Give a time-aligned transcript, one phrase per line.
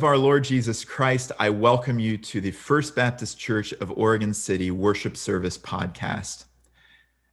[0.00, 4.32] of our Lord Jesus Christ, I welcome you to the First Baptist Church of Oregon
[4.32, 6.46] City Worship Service podcast.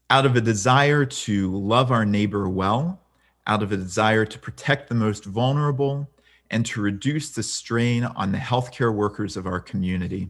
[0.09, 2.99] Out of a desire to love our neighbor well,
[3.47, 6.09] out of a desire to protect the most vulnerable,
[6.51, 10.29] and to reduce the strain on the healthcare workers of our community,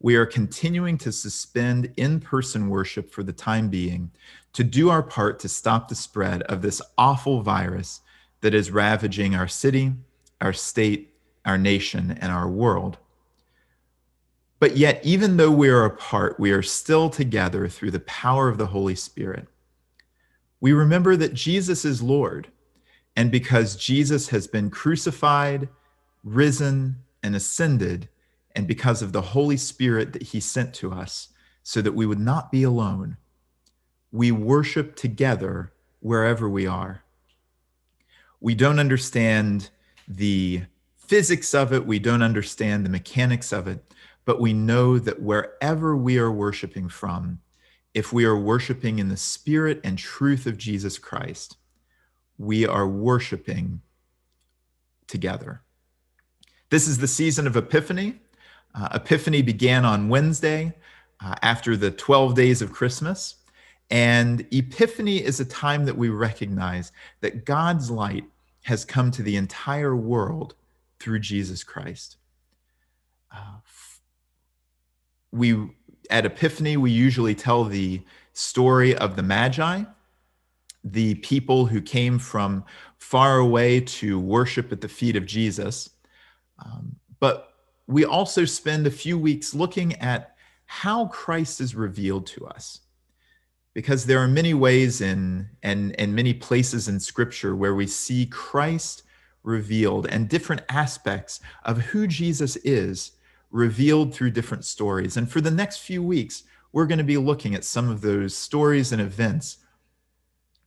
[0.00, 4.10] we are continuing to suspend in person worship for the time being
[4.52, 8.02] to do our part to stop the spread of this awful virus
[8.42, 9.94] that is ravaging our city,
[10.42, 11.09] our state,
[11.44, 12.98] our nation, and our world.
[14.58, 18.58] But yet, even though we are apart, we are still together through the power of
[18.58, 19.48] the Holy Spirit.
[20.60, 22.48] We remember that Jesus is Lord,
[23.16, 25.68] and because Jesus has been crucified,
[26.22, 28.08] risen, and ascended,
[28.54, 31.28] and because of the Holy Spirit that he sent to us,
[31.62, 33.16] so that we would not be alone,
[34.12, 37.02] we worship together wherever we are.
[38.40, 39.70] We don't understand
[40.08, 40.62] the
[41.10, 43.82] physics of it, we don't understand the mechanics of it,
[44.24, 47.40] but we know that wherever we are worshiping from,
[47.94, 51.56] if we are worshiping in the spirit and truth of Jesus Christ,
[52.38, 53.80] we are worshiping
[55.08, 55.62] together.
[56.70, 58.20] This is the season of Epiphany.
[58.72, 60.72] Uh, Epiphany began on Wednesday
[61.24, 63.34] uh, after the 12 days of Christmas.
[63.90, 68.26] And Epiphany is a time that we recognize that God's light
[68.62, 70.54] has come to the entire world
[71.00, 72.18] through Jesus Christ.
[73.34, 73.58] Uh,
[75.32, 75.70] we
[76.10, 78.02] at Epiphany, we usually tell the
[78.32, 79.84] story of the Magi,
[80.82, 82.64] the people who came from
[82.98, 85.90] far away to worship at the feet of Jesus.
[86.64, 87.54] Um, but
[87.86, 90.36] we also spend a few weeks looking at
[90.66, 92.80] how Christ is revealed to us.
[93.72, 98.26] Because there are many ways in and, and many places in scripture where we see
[98.26, 99.04] Christ
[99.42, 103.12] revealed and different aspects of who Jesus is
[103.50, 105.16] revealed through different stories.
[105.16, 108.34] And for the next few weeks, we're going to be looking at some of those
[108.36, 109.58] stories and events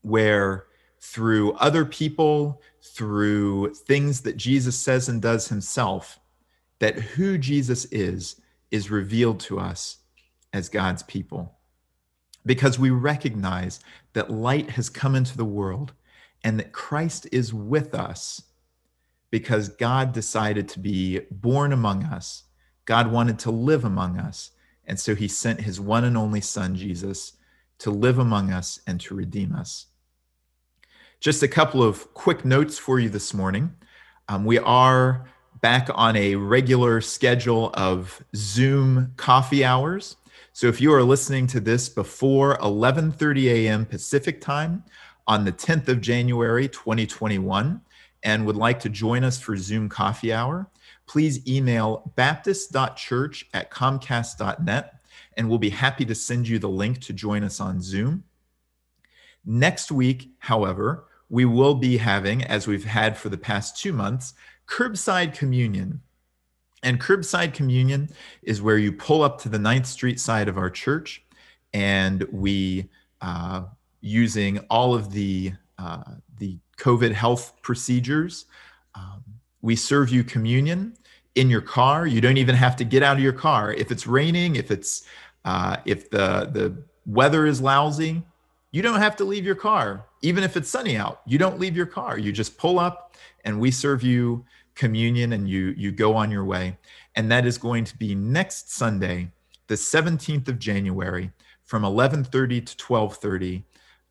[0.01, 0.65] where
[0.99, 6.19] through other people, through things that Jesus says and does himself,
[6.79, 8.41] that who Jesus is,
[8.71, 9.97] is revealed to us
[10.51, 11.57] as God's people.
[12.45, 13.79] Because we recognize
[14.13, 15.93] that light has come into the world
[16.43, 18.41] and that Christ is with us
[19.33, 22.43] because God decided to be born among us
[22.85, 24.51] God wanted to live among us.
[24.85, 27.33] And so he sent his one and only son, Jesus,
[27.79, 29.87] to live among us and to redeem us.
[31.19, 33.73] Just a couple of quick notes for you this morning.
[34.27, 35.29] Um, we are
[35.61, 40.17] back on a regular schedule of Zoom coffee hours.
[40.51, 43.85] So if you are listening to this before 11:30 a.m.
[43.85, 44.83] Pacific time
[45.25, 47.79] on the 10th of January 2021
[48.23, 50.69] and would like to join us for Zoom coffee hour,
[51.07, 54.93] please email baptist.church at comcast.net
[55.35, 58.23] and we'll be happy to send you the link to join us on Zoom.
[59.45, 64.33] Next week, however, we will be having, as we've had for the past two months,
[64.67, 66.01] curbside communion.
[66.83, 68.09] And curbside communion
[68.41, 71.23] is where you pull up to the 9th Street side of our church
[71.73, 72.89] and we,
[73.21, 73.63] uh,
[74.01, 76.03] using all of the, uh,
[76.37, 78.45] the COVID health procedures,
[78.93, 79.23] um,
[79.61, 80.97] we serve you communion
[81.35, 82.05] in your car.
[82.05, 83.73] You don't even have to get out of your car.
[83.73, 85.05] If it's raining, if it's
[85.45, 86.75] uh, if the the
[87.05, 88.21] weather is lousy,
[88.71, 90.05] you don't have to leave your car.
[90.21, 92.19] Even if it's sunny out, you don't leave your car.
[92.19, 93.15] You just pull up,
[93.45, 94.45] and we serve you
[94.75, 96.77] communion, and you you go on your way.
[97.15, 99.31] And that is going to be next Sunday,
[99.67, 101.31] the 17th of January,
[101.63, 103.63] from 11:30 to 12:30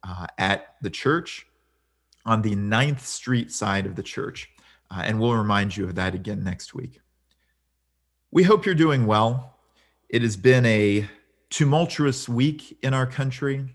[0.05, 1.47] uh, at the church
[2.25, 4.51] on the 9th Street side of the church.
[4.91, 7.01] Uh, and we'll remind you of that again next week.
[8.31, 9.59] We hope you're doing well.
[10.09, 11.09] It has been a
[11.51, 13.67] tumultuous week in our country.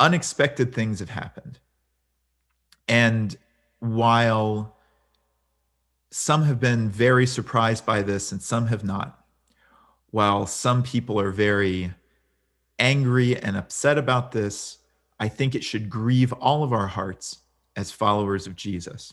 [0.00, 1.58] Unexpected things have happened.
[2.88, 3.36] And
[3.80, 4.76] while
[6.10, 9.24] some have been very surprised by this and some have not,
[10.10, 11.92] while some people are very
[12.78, 14.78] angry and upset about this,
[15.18, 17.38] I think it should grieve all of our hearts
[17.76, 19.12] as followers of Jesus.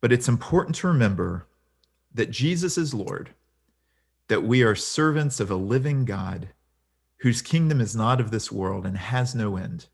[0.00, 1.46] But it's important to remember
[2.14, 3.30] that Jesus is Lord,
[4.28, 6.48] that we are servants of a living God
[7.18, 9.86] whose kingdom is not of this world and has no end.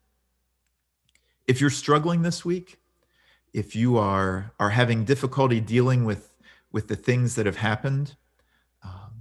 [1.47, 2.79] If you're struggling this week,
[3.53, 6.31] if you are, are having difficulty dealing with,
[6.73, 8.17] with the things that have happened,
[8.83, 9.13] um,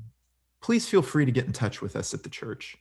[0.61, 2.77] please feel free to get in touch with us at the church.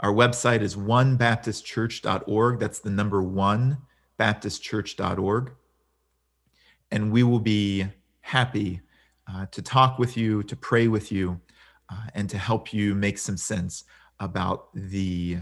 [0.00, 2.58] Our website is onebaptistchurch.org.
[2.58, 3.78] That's the number one,
[4.18, 5.52] baptistchurch.org
[6.90, 7.86] and we will be
[8.20, 8.80] happy
[9.28, 11.40] uh, to talk with you, to pray with you,
[11.90, 13.84] uh, and to help you make some sense
[14.20, 15.38] about the,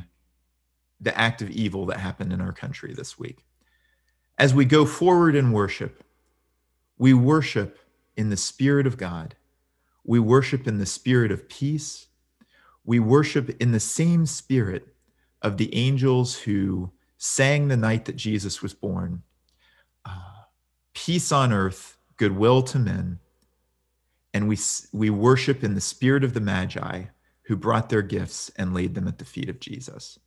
[1.00, 3.44] the act of evil that happened in our country this week.
[4.38, 6.02] As we go forward in worship,
[6.98, 7.78] we worship
[8.16, 9.36] in the Spirit of God.
[10.04, 12.06] We worship in the spirit of peace.
[12.84, 14.88] We worship in the same spirit
[15.40, 16.90] of the angels who
[17.24, 19.22] sang the night that Jesus was born.
[20.04, 20.42] Uh,
[20.92, 23.18] peace on earth, goodwill to men.
[24.34, 24.58] And we,
[24.92, 27.04] we worship in the spirit of the Magi
[27.46, 30.18] who brought their gifts and laid them at the feet of Jesus.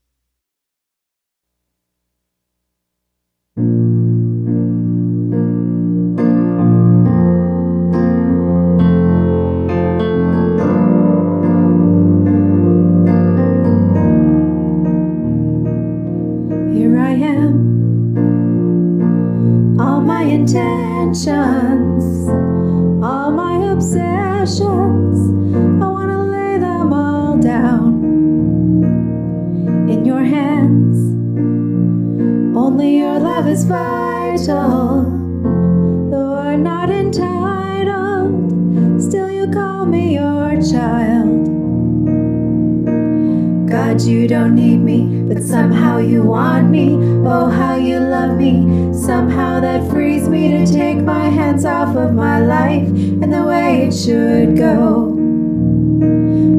[44.05, 46.95] You don't need me, but somehow you want me.
[47.25, 48.93] Oh, how you love me.
[48.93, 53.87] Somehow that frees me to take my hands off of my life and the way
[53.87, 55.15] it should go.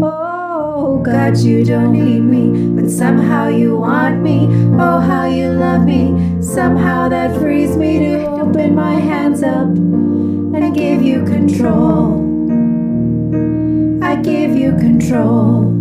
[0.03, 4.47] Oh God, you don't need me, but somehow you want me.
[4.81, 6.43] Oh, how you love me.
[6.43, 12.27] Somehow that frees me to open my hands up and give you control.
[14.03, 15.78] I give you control.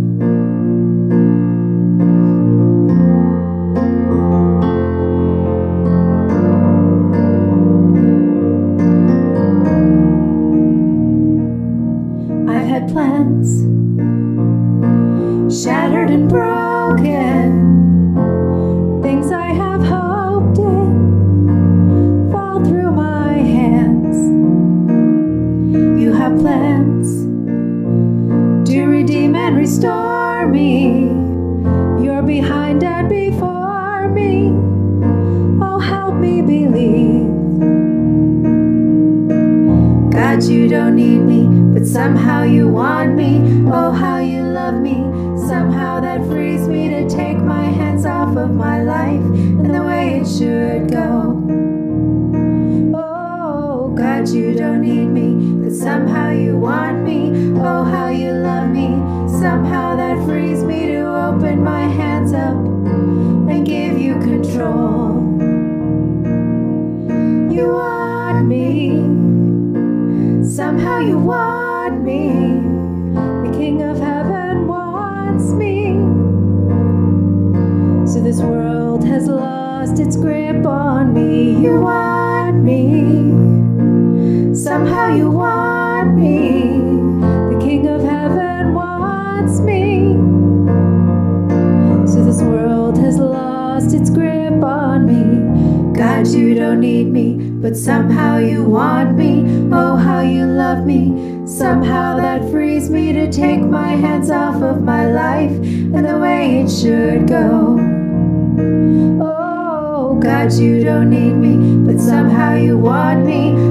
[110.58, 113.67] You don't need me, but somehow you want me.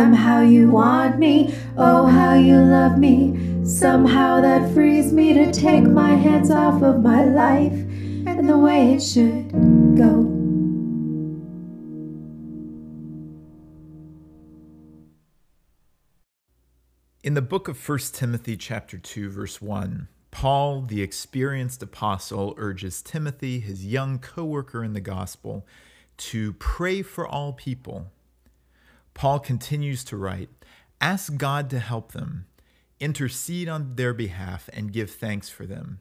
[0.00, 1.54] Somehow you want me.
[1.76, 3.66] Oh, how you love me.
[3.66, 8.94] Somehow that frees me to take my hands off of my life and the way
[8.94, 9.52] it should
[9.98, 10.26] go.
[17.22, 23.02] In the book of 1 Timothy chapter 2 verse 1, Paul, the experienced apostle, urges
[23.02, 25.66] Timothy, his young co-worker in the gospel,
[26.16, 28.10] to pray for all people.
[29.14, 30.50] Paul continues to write,
[31.00, 32.46] "Ask God to help them,
[32.98, 36.00] intercede on their behalf and give thanks for them.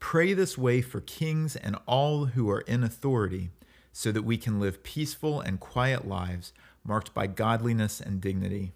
[0.00, 3.50] Pray this way for kings and all who are in authority,
[3.92, 6.52] so that we can live peaceful and quiet lives
[6.84, 8.72] marked by godliness and dignity."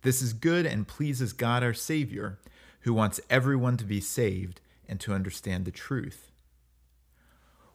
[0.00, 2.38] This is good and pleases God our Savior,
[2.80, 6.31] who wants everyone to be saved and to understand the truth.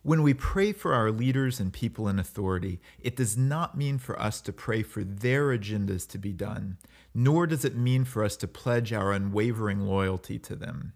[0.07, 4.17] When we pray for our leaders and people in authority, it does not mean for
[4.17, 6.77] us to pray for their agendas to be done,
[7.13, 10.93] nor does it mean for us to pledge our unwavering loyalty to them.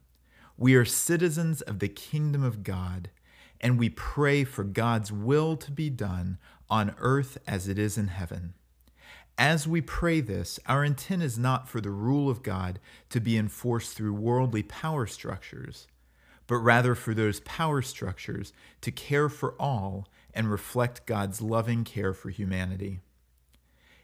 [0.55, 3.09] We are citizens of the kingdom of God,
[3.59, 6.37] and we pray for God's will to be done
[6.69, 8.53] on earth as it is in heaven.
[9.37, 13.37] As we pray this, our intent is not for the rule of God to be
[13.37, 15.87] enforced through worldly power structures,
[16.51, 22.13] but rather for those power structures to care for all and reflect God's loving care
[22.13, 22.99] for humanity.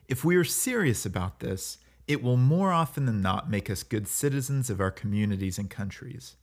[0.07, 1.77] If we are serious about this,
[2.07, 6.37] it will more often than not make us good citizens of our communities and countries.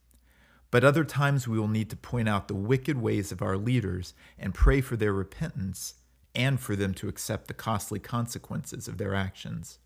[0.71, 4.13] But other times we will need to point out the wicked ways of our leaders
[4.39, 5.95] and pray for their repentance
[6.35, 9.79] and for them to accept the costly consequences of their actions.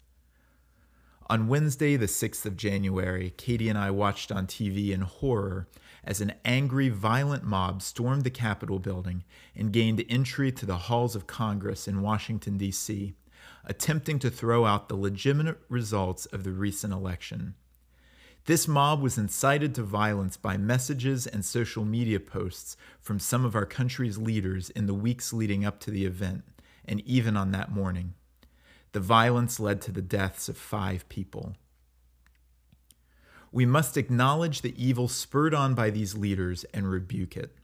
[1.31, 5.69] On Wednesday, the 6th of January, Katie and I watched on TV in horror
[6.03, 11.15] as an angry, violent mob stormed the Capitol building and gained entry to the halls
[11.15, 13.13] of Congress in Washington, D.C.,
[13.67, 17.55] attempting to throw out the legitimate results of the recent election.
[18.47, 23.55] This mob was incited to violence by messages and social media posts from some of
[23.55, 26.45] our country's leaders in the weeks leading up to the event,
[26.87, 28.15] and even on that morning.
[28.99, 31.55] The violence led to the deaths of five people.
[33.53, 37.55] We must acknowledge the evil spurred on by these leaders and rebuke it.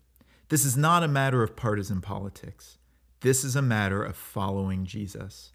[0.49, 2.79] This is not a matter of partisan politics.
[3.23, 5.51] This is a matter of following Jesus.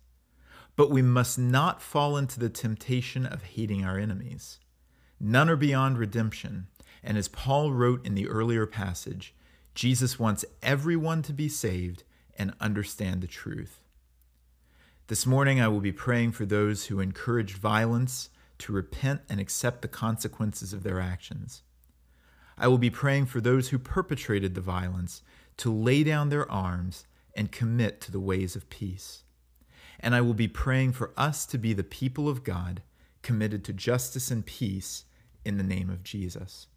[0.75, 4.59] But we must not fall into the temptation of hating our enemies.
[5.17, 6.67] None are beyond redemption.
[7.01, 9.33] And as Paul wrote in the earlier passage,
[9.75, 12.03] Jesus wants everyone to be saved
[12.37, 13.78] and understand the truth.
[15.09, 19.81] This morning, I will be praying for those who encourage violence to repent and accept
[19.81, 21.63] the consequences of their actions.
[22.59, 25.23] I will be praying for those who perpetrated the violence
[25.57, 29.23] to lay down their arms and commit to the ways of peace.
[29.99, 32.83] And I will be praying for us to be the people of God
[33.23, 35.05] committed to justice and peace
[35.43, 36.67] in the name of Jesus.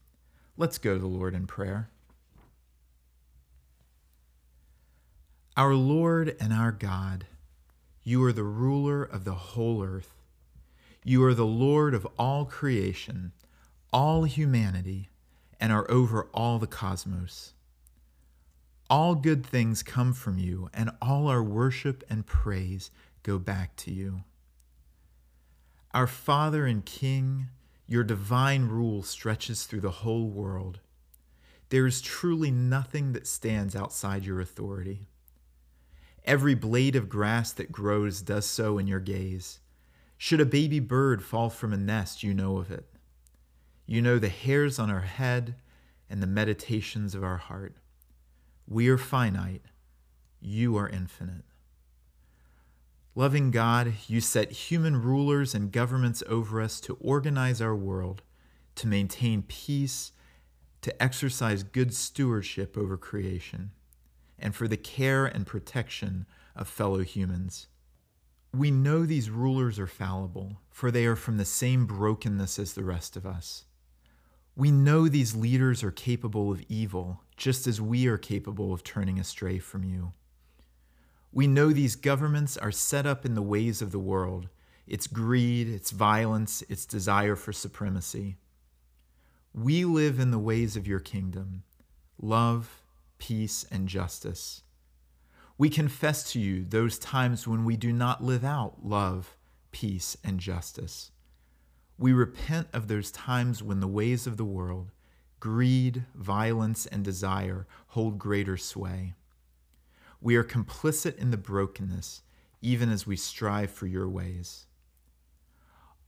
[0.57, 1.91] Let's go to the Lord in prayer.
[5.55, 7.27] Our Lord and our God,
[8.05, 10.15] you are the ruler of the whole earth.
[11.05, 13.33] You are the Lord of all creation,
[13.93, 15.09] all humanity,
[15.61, 17.55] and are over all the cosmos.
[18.91, 22.91] All good things come from you, and all our worship and praise
[23.23, 24.25] go back to you.
[25.95, 27.49] Our Father and King,
[27.87, 30.81] your divine rule stretches through the whole world.
[31.69, 35.09] There is truly nothing that stands outside your authority.
[36.25, 39.61] Every blade of grass that grows does so in your gaze.
[40.17, 42.87] Should a baby bird fall from a nest, you know of it.
[43.87, 45.57] You know the hairs on our head
[46.09, 47.75] and the meditations of our heart.
[48.69, 49.65] We are finite,
[50.41, 51.45] you are infinite.
[53.15, 58.23] Loving God, you set human rulers and governments over us to organize our world,
[58.77, 60.13] to maintain peace,
[60.81, 63.73] to exercise good stewardship over creation,
[64.43, 67.69] and for the care and protection of fellow humans.
[68.53, 72.85] We know these rulers are fallible, for they are from the same brokenness as the
[72.85, 73.65] rest of us.
[74.55, 79.19] We know these leaders are capable of evil, just as we are capable of turning
[79.19, 80.13] astray from you.
[81.33, 84.49] We know these governments are set up in the ways of the world
[84.87, 88.37] its greed, its violence, its desire for supremacy.
[89.55, 91.63] We live in the ways of your kingdom
[92.21, 92.82] love,
[93.23, 94.65] peace, and justice.
[95.57, 99.37] We confess to you those times when we do not live out love,
[99.71, 101.13] peace, and justice.
[101.97, 104.91] We repent of those times when the ways of the world,
[105.39, 109.15] greed, violence, and desire hold greater sway.
[110.21, 112.23] We are complicit in the brokenness,
[112.61, 114.67] even as we strive for your ways.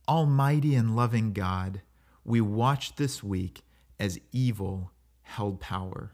[0.09, 1.83] Almighty and loving God,
[2.25, 3.63] we watch this week
[4.01, 4.91] as evil
[5.23, 6.11] held power.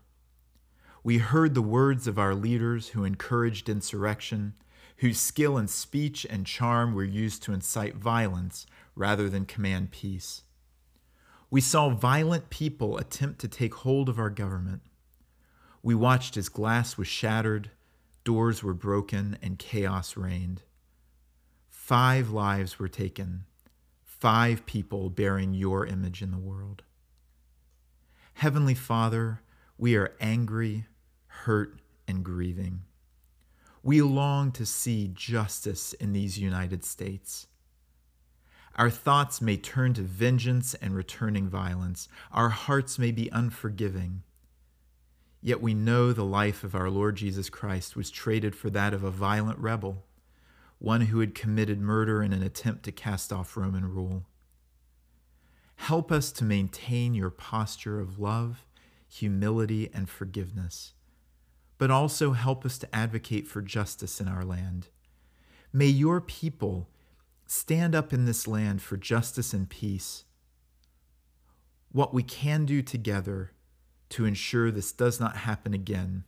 [1.03, 4.55] We heard the words of our leaders who encouraged insurrection,
[4.99, 10.43] whose skill in speech and charm were used to incite violence rather than command peace.
[11.51, 14.83] We saw violent people attempt to take hold of our government.
[15.83, 17.71] We watched as glass was shattered,
[18.23, 20.63] doors were broken, and chaos reigned.
[21.69, 23.47] Five lives were taken,
[24.05, 26.83] five people bearing your image in the world.
[28.35, 29.41] Heavenly Father,
[29.79, 30.85] we are angry,
[31.45, 32.83] hurt, and grieving.
[33.83, 37.47] We long to see justice in these United States.
[38.77, 42.09] Our thoughts may turn to vengeance and returning violence.
[42.31, 44.23] Our hearts may be unforgiving.
[45.41, 49.03] Yet we know the life of our Lord Jesus Christ was traded for that of
[49.03, 50.05] a violent rebel,
[50.79, 54.27] one who had committed murder in an attempt to cast off Roman rule.
[55.77, 58.67] Help us to maintain your posture of love,
[59.09, 60.93] humility, and forgiveness
[61.81, 64.89] but also help us to advocate for justice in our land.
[65.73, 66.91] May your people
[67.47, 70.25] stand up in this land for justice and peace.
[71.91, 73.53] What we can do together
[74.11, 76.25] to ensure this does not happen again,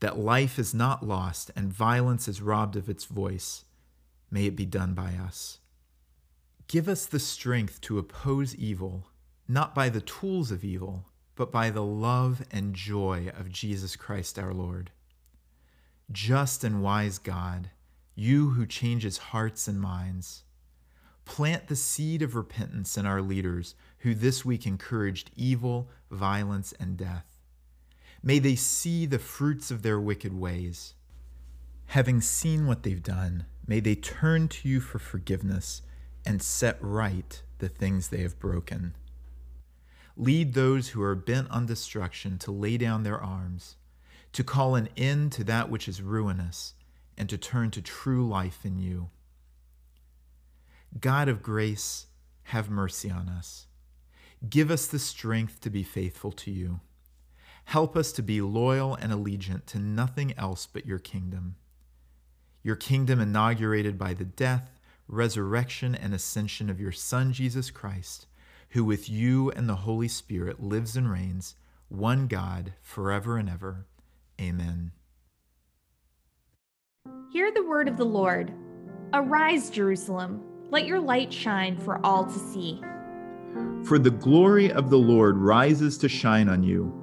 [0.00, 3.64] that life is not lost and violence is robbed of its voice,
[4.30, 5.60] may it be done by us.
[6.68, 9.06] Give us the strength to oppose evil,
[9.48, 14.38] not by the tools of evil, but by the love and joy of Jesus Christ
[14.38, 14.90] our Lord.
[16.10, 17.70] Just and wise God,
[18.14, 20.44] you who changes hearts and minds,
[21.24, 26.96] plant the seed of repentance in our leaders who this week encouraged evil, violence, and
[26.96, 27.38] death.
[28.22, 30.94] May they see the fruits of their wicked ways.
[31.86, 35.82] Having seen what they've done, may they turn to you for forgiveness
[36.24, 38.94] and set right the things they have broken.
[40.16, 43.76] Lead those who are bent on destruction to lay down their arms,
[44.32, 46.74] to call an end to that which is ruinous,
[47.16, 49.08] and to turn to true life in you.
[51.00, 52.06] God of grace,
[52.44, 53.66] have mercy on us.
[54.48, 56.80] Give us the strength to be faithful to you.
[57.66, 61.54] Help us to be loyal and allegiant to nothing else but your kingdom.
[62.62, 68.26] Your kingdom inaugurated by the death, resurrection, and ascension of your Son, Jesus Christ
[68.72, 71.56] who with you and the Holy Spirit lives and reigns,
[71.88, 73.86] one God, forever and ever.
[74.40, 74.92] Amen.
[77.30, 78.52] Hear the word of the Lord.
[79.12, 80.42] Arise, Jerusalem.
[80.70, 82.80] Let your light shine for all to see.
[83.84, 86.98] For the glory of the Lord rises to shine on you.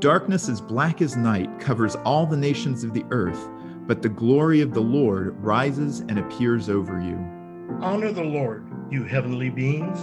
[0.00, 3.48] Darkness as black as night covers all the nations of the earth,
[3.86, 7.14] but the glory of the Lord rises and appears over you.
[7.80, 10.00] Honor the Lord, you heavenly beings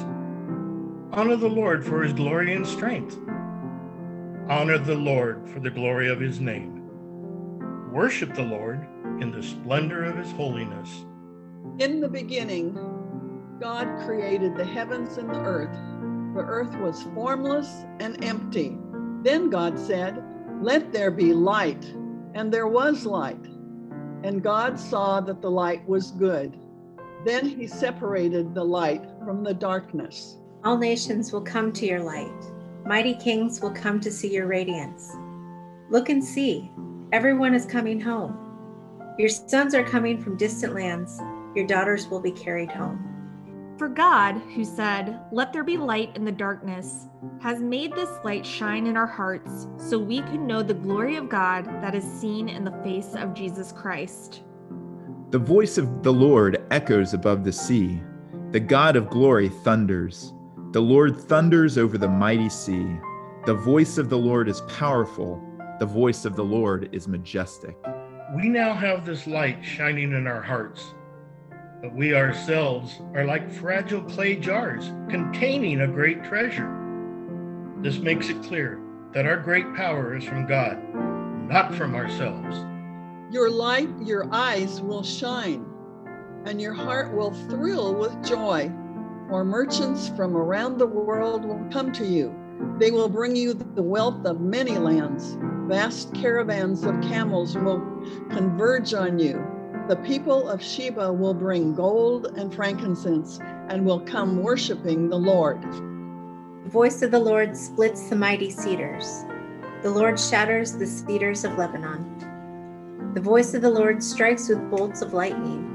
[1.11, 3.17] Honor the Lord for his glory and strength.
[4.47, 6.87] Honor the Lord for the glory of his name.
[7.91, 8.87] Worship the Lord
[9.19, 11.05] in the splendor of his holiness.
[11.79, 12.77] In the beginning,
[13.59, 15.75] God created the heavens and the earth.
[16.35, 18.77] The earth was formless and empty,
[19.23, 20.23] Then God said,
[20.61, 21.83] Let there be light.
[22.35, 23.43] And there was light.
[24.23, 26.59] And God saw that the light was good.
[27.25, 30.38] Then he separated the light from the darkness.
[30.63, 32.29] All nations will come to your light.
[32.85, 35.15] Mighty kings will come to see your radiance.
[35.89, 36.69] Look and see,
[37.13, 38.37] everyone is coming home.
[39.17, 41.21] Your sons are coming from distant lands.
[41.55, 43.05] Your daughters will be carried home.
[43.77, 47.07] For God, who said, Let there be light in the darkness,
[47.41, 51.29] has made this light shine in our hearts so we can know the glory of
[51.29, 54.43] God that is seen in the face of Jesus Christ.
[55.29, 58.01] The voice of the Lord echoes above the sea.
[58.51, 60.33] The God of glory thunders.
[60.71, 62.87] The Lord thunders over the mighty sea.
[63.45, 65.41] The voice of the Lord is powerful.
[65.79, 67.77] The voice of the Lord is majestic.
[68.35, 70.93] We now have this light shining in our hearts
[71.81, 76.75] but we ourselves are like fragile clay jars containing a great treasure.
[77.81, 78.81] This makes it clear
[79.13, 80.77] that our great power is from God,
[81.47, 82.57] not from ourselves.
[83.33, 85.65] Your light, your eyes will shine,
[86.45, 88.69] and your heart will thrill with joy.
[89.29, 92.35] For merchants from around the world will come to you.
[92.77, 95.37] They will bring you the wealth of many lands.
[95.67, 97.79] Vast caravans of camels will
[98.31, 99.45] converge on you
[99.89, 103.39] the people of Sheba will bring gold and frankincense
[103.69, 105.59] and will come worshiping the Lord.
[105.63, 109.25] The voice of the Lord splits the mighty cedars.
[109.81, 113.11] The Lord shatters the cedars of Lebanon.
[113.15, 115.68] The voice of the Lord strikes with bolts of lightning.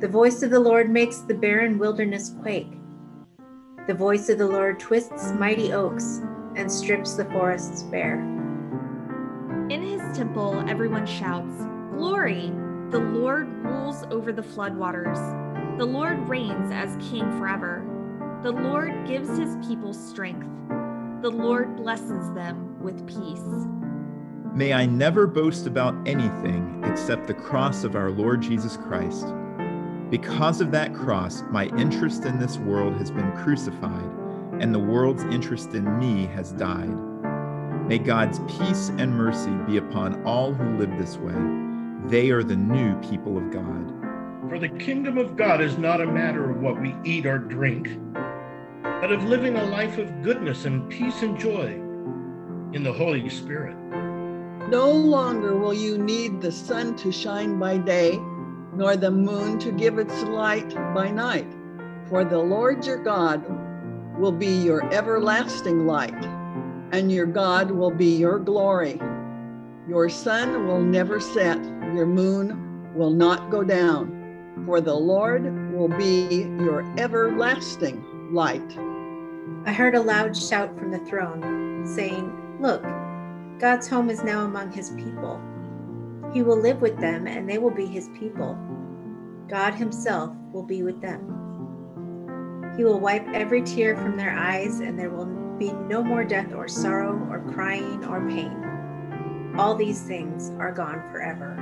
[0.00, 2.70] The voice of the Lord makes the barren wilderness quake.
[3.88, 6.20] The voice of the Lord twists mighty oaks
[6.54, 8.20] and strips the forests bare.
[9.70, 11.64] In his temple, everyone shouts,
[11.96, 12.52] Glory!
[12.90, 15.18] The Lord rules over the floodwaters.
[15.78, 17.84] The Lord reigns as king forever.
[18.44, 20.46] The Lord gives his people strength.
[21.22, 23.66] The Lord blesses them with peace.
[24.54, 29.26] May I never boast about anything except the cross of our Lord Jesus Christ.
[30.10, 34.10] Because of that cross, my interest in this world has been crucified,
[34.58, 36.96] and the world's interest in me has died.
[37.86, 41.34] May God's peace and mercy be upon all who live this way
[42.06, 43.92] they are the new people of God.
[44.48, 47.98] For the kingdom of God is not a matter of what we eat or drink,
[48.82, 51.72] but of living a life of goodness and peace and joy
[52.72, 53.76] in the Holy Spirit.
[54.70, 58.18] No longer will you need the sun to shine by day,
[58.78, 61.52] nor the moon to give its light by night,
[62.08, 63.44] for the Lord your God
[64.16, 66.24] will be your everlasting light,
[66.92, 69.00] and your God will be your glory.
[69.88, 71.58] Your sun will never set
[71.94, 78.78] your moon will not go down, for the Lord will be your everlasting light.
[79.66, 82.82] I heard a loud shout from the throne, saying, Look,
[83.58, 85.40] God's home is now among his people.
[86.32, 88.58] He will live with them, and they will be his people.
[89.48, 91.34] God himself will be with them.
[92.76, 95.26] He will wipe every tear from their eyes, and there will
[95.58, 99.54] be no more death or sorrow or crying or pain.
[99.56, 101.56] All these things are gone forever.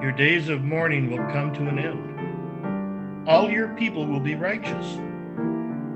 [0.00, 3.28] Your days of mourning will come to an end.
[3.28, 4.98] All your people will be righteous.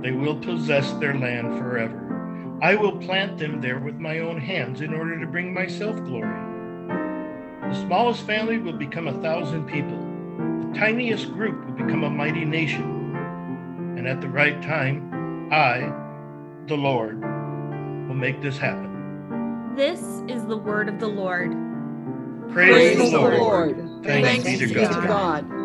[0.03, 2.59] They will possess their land forever.
[2.63, 6.43] I will plant them there with my own hands in order to bring myself glory.
[7.69, 10.06] The smallest family will become a thousand people.
[10.77, 13.17] The tiniest group will become a mighty nation.
[13.97, 15.91] And at the right time, I,
[16.67, 19.75] the Lord, will make this happen.
[19.75, 21.53] This is the word of the Lord.
[22.53, 23.39] Praise, Praise the Lord.
[23.39, 24.05] Lord.
[24.05, 25.01] Thanks, Thanks be to God.
[25.01, 25.56] To God.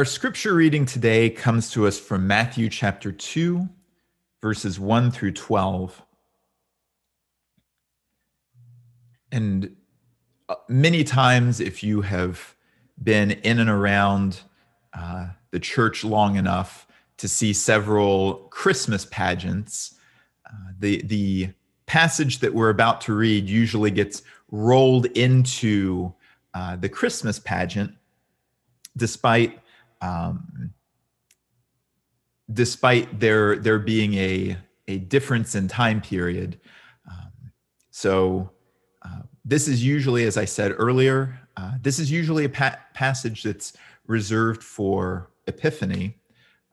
[0.00, 3.68] Our scripture reading today comes to us from Matthew chapter 2,
[4.40, 6.02] verses 1 through 12.
[9.30, 9.76] And
[10.48, 12.54] uh, many times, if you have
[13.02, 14.40] been in and around
[14.94, 16.86] uh, the church long enough
[17.18, 19.96] to see several Christmas pageants,
[20.46, 21.50] uh, the the
[21.84, 26.14] passage that we're about to read usually gets rolled into
[26.54, 27.92] uh, the Christmas pageant,
[28.96, 29.59] despite
[30.00, 30.72] um,
[32.52, 34.56] despite there there being a
[34.88, 36.60] a difference in time period.
[37.08, 37.32] Um,
[37.90, 38.50] so
[39.02, 43.44] uh, this is usually, as I said earlier, uh, this is usually a pa- passage
[43.44, 43.74] that's
[44.06, 46.16] reserved for Epiphany,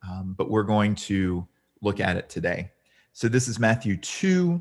[0.08, 1.48] um, but we're going to
[1.82, 2.72] look at it today.
[3.14, 4.60] So this is Matthew 2,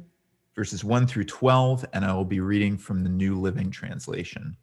[0.55, 4.57] verses 1 through 12, and I will be reading from the New Living Translation.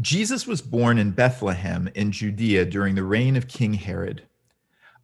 [0.00, 4.22] Jesus was born in Bethlehem in Judea during the reign of King Herod.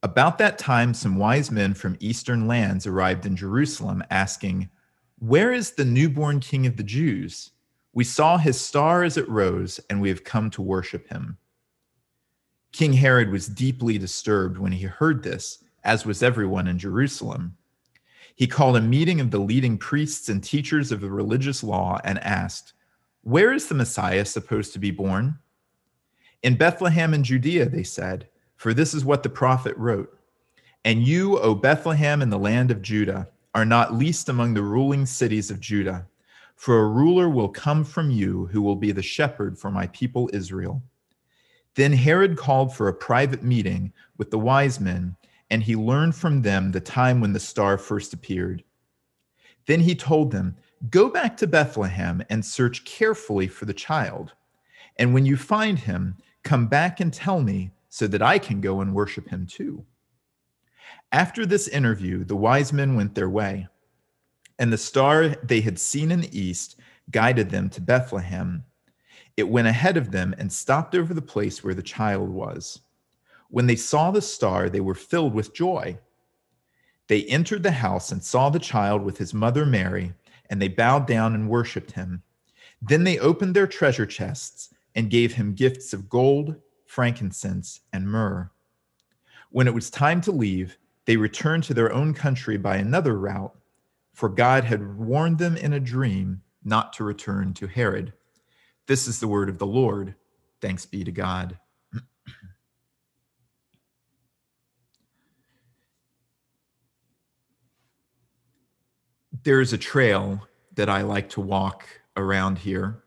[0.05, 4.69] About that time, some wise men from eastern lands arrived in Jerusalem asking,
[5.19, 7.51] Where is the newborn king of the Jews?
[7.93, 11.39] We saw his star as it rose, and we have come to worship him.
[12.71, 17.57] King Herod was deeply disturbed when he heard this, as was everyone in Jerusalem.
[18.37, 22.19] He called a meeting of the leading priests and teachers of the religious law and
[22.21, 22.75] asked,
[23.25, 25.39] where is the Messiah supposed to be born?
[26.43, 30.17] In Bethlehem in Judea, they said, for this is what the prophet wrote.
[30.85, 35.07] And you, O Bethlehem in the land of Judah, are not least among the ruling
[35.07, 36.07] cities of Judah,
[36.55, 40.29] for a ruler will come from you who will be the shepherd for my people
[40.33, 40.83] Israel.
[41.75, 45.17] Then Herod called for a private meeting with the wise men,
[45.51, 48.63] and he learned from them the time when the star first appeared.
[49.67, 50.57] Then he told them,
[50.91, 54.33] Go back to Bethlehem and search carefully for the child.
[54.99, 58.81] And when you find him, come back and tell me so that I can go
[58.81, 59.85] and worship him too.
[61.13, 63.69] After this interview, the wise men went their way,
[64.59, 66.77] and the star they had seen in the east
[67.11, 68.65] guided them to Bethlehem.
[69.37, 72.81] It went ahead of them and stopped over the place where the child was.
[73.49, 75.99] When they saw the star, they were filled with joy.
[77.07, 80.15] They entered the house and saw the child with his mother Mary
[80.51, 82.23] and they bowed down and worshiped him.
[82.81, 88.51] Then they opened their treasure chests and gave him gifts of gold, frankincense, and myrrh.
[89.51, 93.55] When it was time to leave, they returned to their own country by another route,
[94.13, 98.13] for God had warned them in a dream not to return to Herod.
[98.87, 100.15] This is the word of the Lord.
[100.61, 101.59] Thanks be to God.
[109.45, 113.05] There's a trail that I like to walk around here,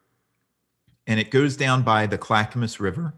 [1.08, 3.13] and it goes down by the Clackamas River.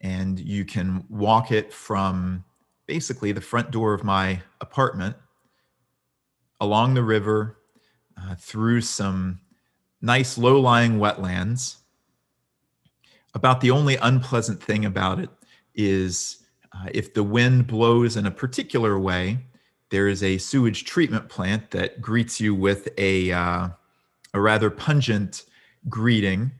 [0.00, 2.44] And you can walk it from
[2.86, 5.16] basically the front door of my apartment
[6.60, 7.58] along the river
[8.16, 9.40] uh, through some
[10.00, 11.76] nice low lying wetlands.
[13.34, 15.30] About the only unpleasant thing about it
[15.74, 19.38] is uh, if the wind blows in a particular way,
[19.90, 23.68] there is a sewage treatment plant that greets you with a, uh,
[24.34, 25.44] a rather pungent
[25.88, 26.50] greeting,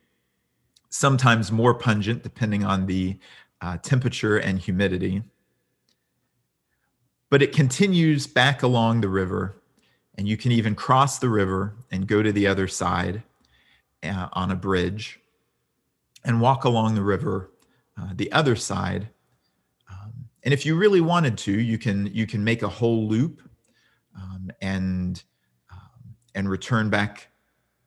[0.91, 3.19] sometimes more pungent depending on the
[3.61, 5.23] uh, temperature and humidity.
[7.29, 9.61] But it continues back along the river,
[10.17, 13.23] and you can even cross the river and go to the other side
[14.05, 15.19] uh, on a bridge
[16.25, 17.51] and walk along the river
[17.99, 19.09] uh, the other side
[20.47, 23.43] and if you really wanted to, you can you can make a whole loop
[24.17, 25.25] um, and
[25.73, 27.27] um, and return back,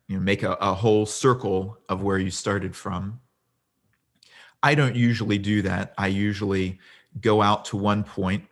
[0.08, 3.18] you know, make a, a whole circle of where you started from.
[4.62, 5.94] I don't usually do that.
[5.96, 6.78] I usually
[7.22, 8.44] go out to one point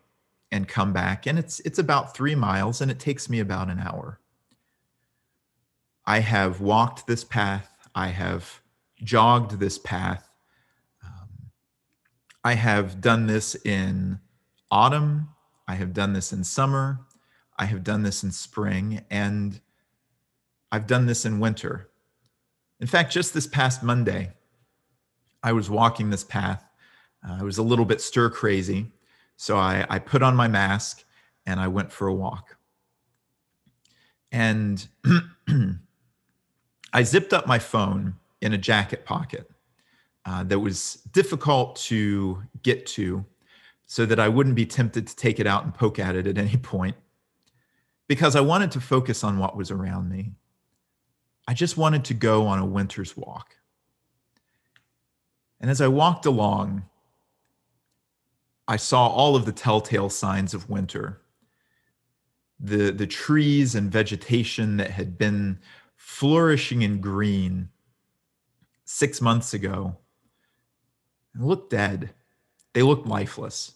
[0.53, 3.79] and come back, and it's it's about three miles, and it takes me about an
[3.79, 4.21] hour.
[6.07, 7.77] I have walked this path.
[7.95, 8.63] I have
[9.05, 10.28] jogged this path
[12.45, 14.21] I have done this in
[14.71, 15.29] autumn,
[15.67, 17.01] I have done this in summer,
[17.59, 19.61] I have done this in spring, and
[20.71, 21.91] I've done this in winter.
[22.81, 24.33] In fact, just this past Monday,
[25.43, 26.65] I was walking this path.
[27.27, 28.93] Uh, I was a little bit stir crazy.
[29.37, 31.05] So I, I put on my mask
[31.47, 32.57] and I went for a walk.
[34.31, 34.87] And
[36.93, 39.51] I zipped up my phone in a jacket pocket
[40.29, 43.25] uh, that was difficult to get to
[43.87, 46.37] so that I wouldn't be tempted to take it out and poke at it at
[46.37, 46.97] any point
[48.09, 50.33] because I wanted to focus on what was around me.
[51.47, 53.57] I just wanted to go on a winter's walk.
[55.61, 56.83] And as I walked along,
[58.67, 61.23] I saw all of the telltale signs of winter.
[62.61, 65.59] The, the trees and vegetation that had been
[65.97, 67.71] flourishing in green
[68.85, 69.97] six months ago
[71.47, 72.11] looked dead.
[72.75, 73.73] They looked lifeless.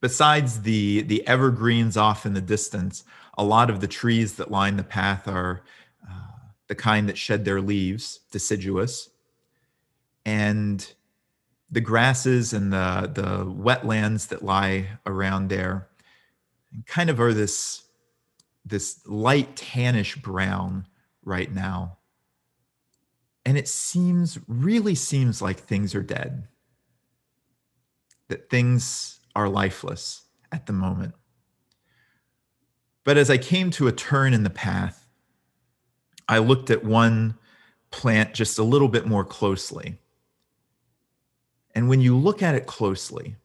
[0.00, 3.04] Besides the, the evergreens off in the distance,
[3.36, 5.62] a lot of the trees that line the path are
[6.08, 6.36] uh,
[6.68, 9.10] the kind that shed their leaves, deciduous.
[10.24, 10.86] And
[11.70, 15.88] the grasses and the, the wetlands that lie around there
[16.86, 17.82] kind of are this,
[18.64, 20.86] this light tannish brown
[21.24, 21.97] right now.
[23.48, 26.48] And it seems, really seems like things are dead,
[28.28, 31.14] that things are lifeless at the moment.
[33.04, 35.06] But as I came to a turn in the path,
[36.28, 37.38] I looked at one
[37.90, 39.96] plant just a little bit more closely.
[41.74, 43.36] And when you look at it closely,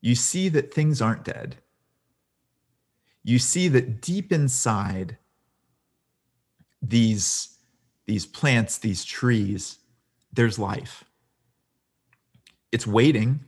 [0.00, 1.56] you see that things aren't dead.
[3.22, 5.18] You see that deep inside
[6.80, 7.58] these,
[8.10, 9.78] these plants, these trees,
[10.32, 11.04] there's life.
[12.72, 13.44] It's waiting,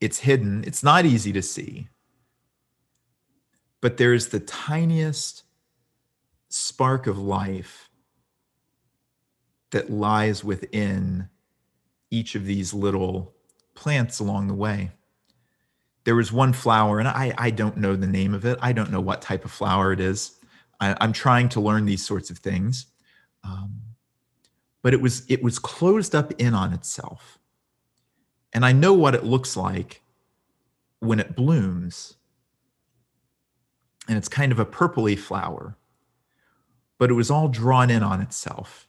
[0.00, 1.88] it's hidden, it's not easy to see.
[3.82, 5.42] But there's the tiniest
[6.48, 7.90] spark of life
[9.72, 11.28] that lies within
[12.10, 13.34] each of these little
[13.74, 14.90] plants along the way.
[16.04, 18.58] There was one flower, and I, I don't know the name of it.
[18.62, 20.34] I don't know what type of flower it is.
[20.80, 22.86] I, am trying to learn these sorts of things.
[23.46, 23.82] Um,
[24.82, 27.38] but it was it was closed up in on itself.
[28.52, 30.02] And I know what it looks like
[31.00, 32.14] when it blooms.
[34.08, 35.76] And it's kind of a purpley flower,
[36.98, 38.88] but it was all drawn in on itself.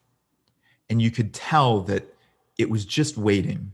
[0.90, 2.14] And you could tell that
[2.58, 3.74] it was just waiting.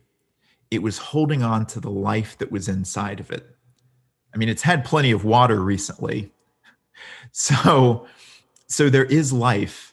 [0.71, 3.53] It was holding on to the life that was inside of it.
[4.33, 6.31] I mean, it's had plenty of water recently.
[7.31, 8.05] So,
[8.67, 9.92] so there is life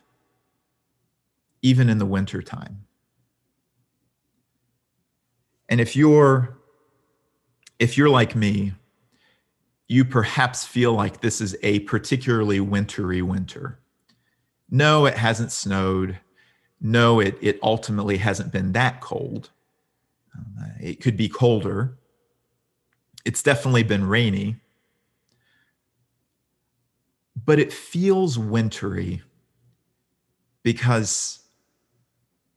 [1.62, 2.84] even in the wintertime.
[5.68, 6.58] And if you're
[7.78, 8.74] if you're like me,
[9.88, 13.78] you perhaps feel like this is a particularly wintry winter.
[14.70, 16.18] No, it hasn't snowed
[16.80, 19.50] no, it, it ultimately hasn't been that cold.
[20.34, 21.98] Uh, it could be colder.
[23.24, 24.56] It's definitely been rainy.
[27.44, 29.22] But it feels wintry
[30.62, 31.39] because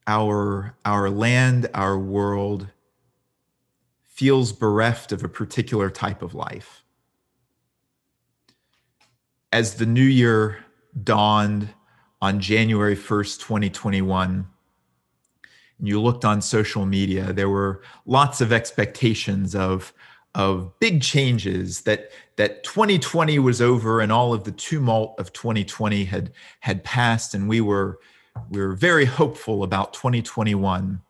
[0.08, 2.68] our, our land, our world
[4.04, 6.84] feels bereft of a particular type of life.
[9.52, 10.66] As the new year
[11.04, 11.70] dawned,
[12.24, 14.48] on January 1st, 2021,
[15.78, 19.92] and you looked on social media, there were lots of expectations of,
[20.34, 26.06] of big changes that, that 2020 was over and all of the tumult of 2020
[26.06, 28.00] had, had passed, and we were,
[28.50, 31.02] we were very hopeful about 2021.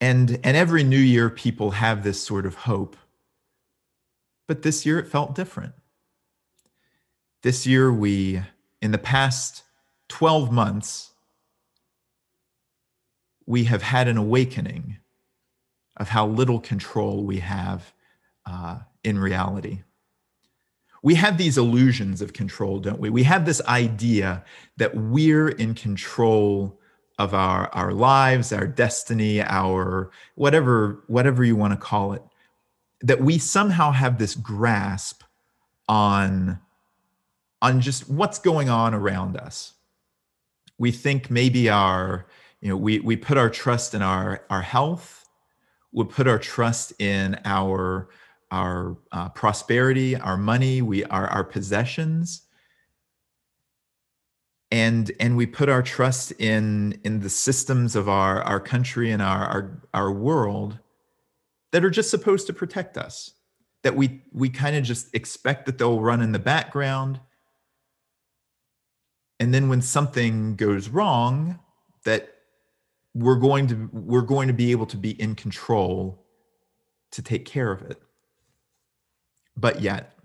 [0.00, 2.96] And, and every new year, people have this sort of hope.
[4.46, 5.74] But this year, it felt different.
[7.42, 8.42] This year, we
[8.82, 9.62] in the past
[10.08, 11.12] 12 months,
[13.46, 14.98] we have had an awakening
[15.96, 17.92] of how little control we have
[18.44, 19.82] uh, in reality.
[21.06, 23.10] We have these illusions of control, don't we?
[23.10, 24.42] We have this idea
[24.76, 26.80] that we're in control
[27.16, 32.24] of our, our lives, our destiny, our whatever, whatever you want to call it,
[33.02, 35.22] that we somehow have this grasp
[35.88, 36.58] on
[37.62, 39.74] on just what's going on around us.
[40.76, 42.26] We think maybe our,
[42.60, 45.24] you know, we, we put our trust in our, our health,
[45.92, 48.08] we put our trust in our,
[48.50, 52.42] our uh, prosperity, our money, we are our possessions.
[54.70, 59.22] And, and we put our trust in, in the systems of our, our country and
[59.22, 60.78] our, our, our world
[61.72, 63.32] that are just supposed to protect us
[63.86, 67.20] that we we kind of just expect that they'll run in the background
[69.38, 71.60] and then when something goes wrong
[72.04, 72.34] that
[73.14, 76.26] we're going to we're going to be able to be in control
[77.12, 78.02] to take care of it
[79.56, 80.16] but yet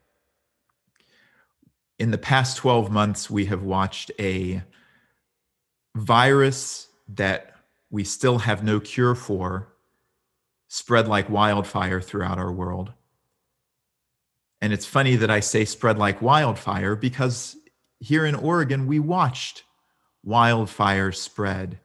[2.01, 4.63] in the past 12 months we have watched a
[5.95, 7.55] virus that
[7.91, 9.67] we still have no cure for
[10.67, 12.93] spread like wildfire throughout our world.
[14.61, 17.55] And it's funny that i say spread like wildfire because
[17.99, 19.63] here in Oregon, we watched
[20.23, 21.79] wildfire spread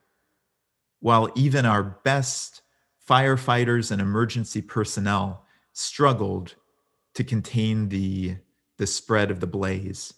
[1.01, 2.63] while even our best
[3.07, 5.45] firefighters and emergency personnel
[5.75, 6.55] struggled
[7.17, 8.37] to contain the,
[8.79, 10.15] the spread of the blaze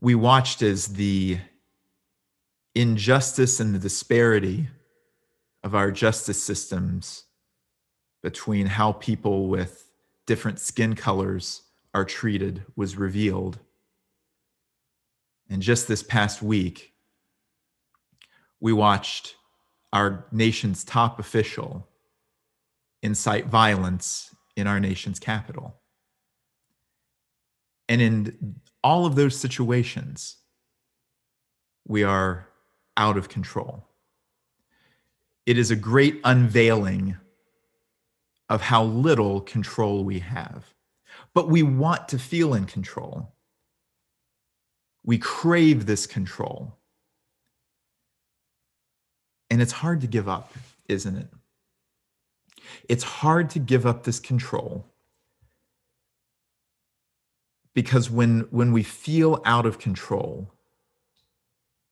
[0.00, 1.38] we watched as the
[2.74, 4.68] injustice and the disparity
[5.64, 7.24] of our justice systems
[8.22, 9.90] between how people with
[10.26, 11.62] different skin colors
[11.94, 13.58] are treated was revealed.
[15.50, 16.92] And just this past week,
[18.60, 19.34] we watched
[19.92, 21.88] our nation's top official
[23.02, 25.76] incite violence in our nation's capital.
[27.88, 30.36] And in all of those situations,
[31.86, 32.48] we are
[32.96, 33.86] out of control.
[35.46, 37.16] It is a great unveiling
[38.48, 40.74] of how little control we have.
[41.34, 43.32] But we want to feel in control.
[45.04, 46.76] We crave this control.
[49.50, 50.52] And it's hard to give up,
[50.88, 51.28] isn't it?
[52.88, 54.86] It's hard to give up this control
[57.74, 60.52] because when when we feel out of control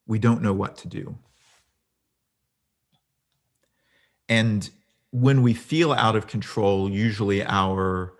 [0.05, 1.17] we don't know what to do.
[4.27, 4.69] And
[5.11, 8.13] when we feel out of control usually our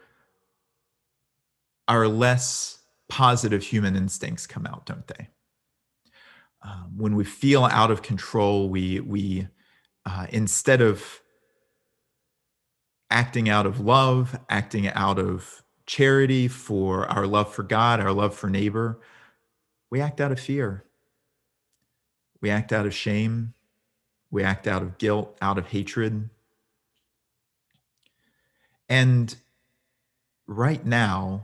[1.89, 2.79] our less
[3.09, 5.27] positive human instincts come out don't they?
[6.61, 9.47] Um, when we feel out of control we we
[10.05, 11.21] uh, instead of
[13.09, 18.35] acting out of love acting out of charity for our love for god our love
[18.35, 18.99] for neighbor.
[19.89, 20.83] We act out of fear.
[22.41, 23.53] We act out of shame.
[24.29, 26.29] We act out of guilt out of hatred.
[28.89, 29.35] And
[30.45, 31.43] right now,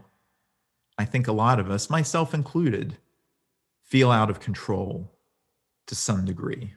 [0.98, 2.98] I think a lot of us, myself included,
[3.82, 5.12] feel out of control
[5.88, 6.76] to some degree.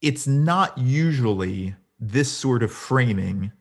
[0.00, 3.52] It's not usually this sort of framing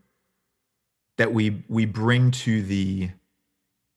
[1.17, 3.09] that we we bring to the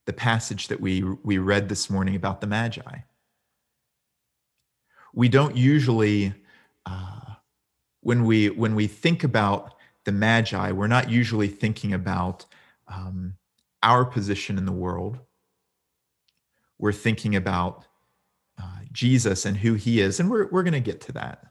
[0.06, 3.00] the passage that we we read this morning about the magi.
[5.12, 6.34] We don't usually
[6.86, 7.20] uh,
[8.00, 9.74] when we when we think about
[10.04, 12.46] the magi we're not usually thinking about
[12.88, 13.34] um,
[13.82, 15.18] our position in the world
[16.78, 17.84] we're thinking about
[18.60, 21.49] uh, jesus and who he is and we're, we're going to get to that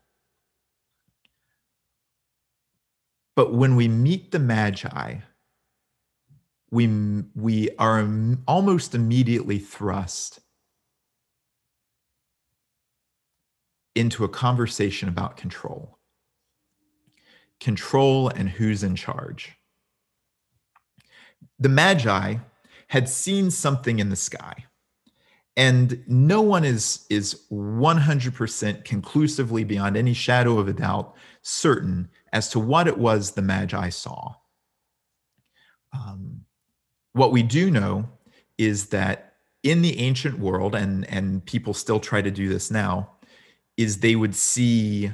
[3.40, 5.16] but when we meet the magi
[6.72, 6.88] we
[7.36, 8.06] we are
[8.50, 10.42] almost immediately thrust
[13.96, 16.00] into a conversation about control
[17.62, 19.56] control and who's in charge.
[21.60, 22.36] The Magi
[22.90, 24.66] had seen something in the sky,
[25.56, 32.50] and no one is, is 100% conclusively, beyond any shadow of a doubt, certain as
[32.50, 34.34] to what it was the Magi saw.
[35.94, 36.46] Um,
[37.14, 38.10] what we do know
[38.58, 43.12] is that in the ancient world, and, and people still try to do this now,
[43.78, 45.12] is they would see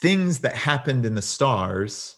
[0.00, 2.16] things that happened in the stars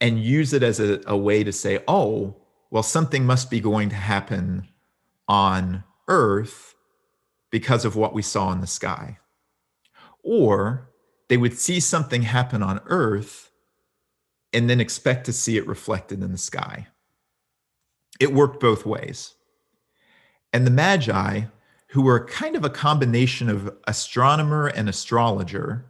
[0.00, 2.36] and use it as a, a way to say, oh,
[2.70, 4.68] well, something must be going to happen
[5.26, 6.74] on Earth
[7.50, 9.18] because of what we saw in the sky.
[10.22, 10.87] Or
[11.28, 13.50] they would see something happen on Earth
[14.52, 16.86] and then expect to see it reflected in the sky.
[18.18, 19.34] It worked both ways.
[20.52, 21.42] And the Magi
[21.88, 25.86] who were kind of a combination of astronomer and astrologer.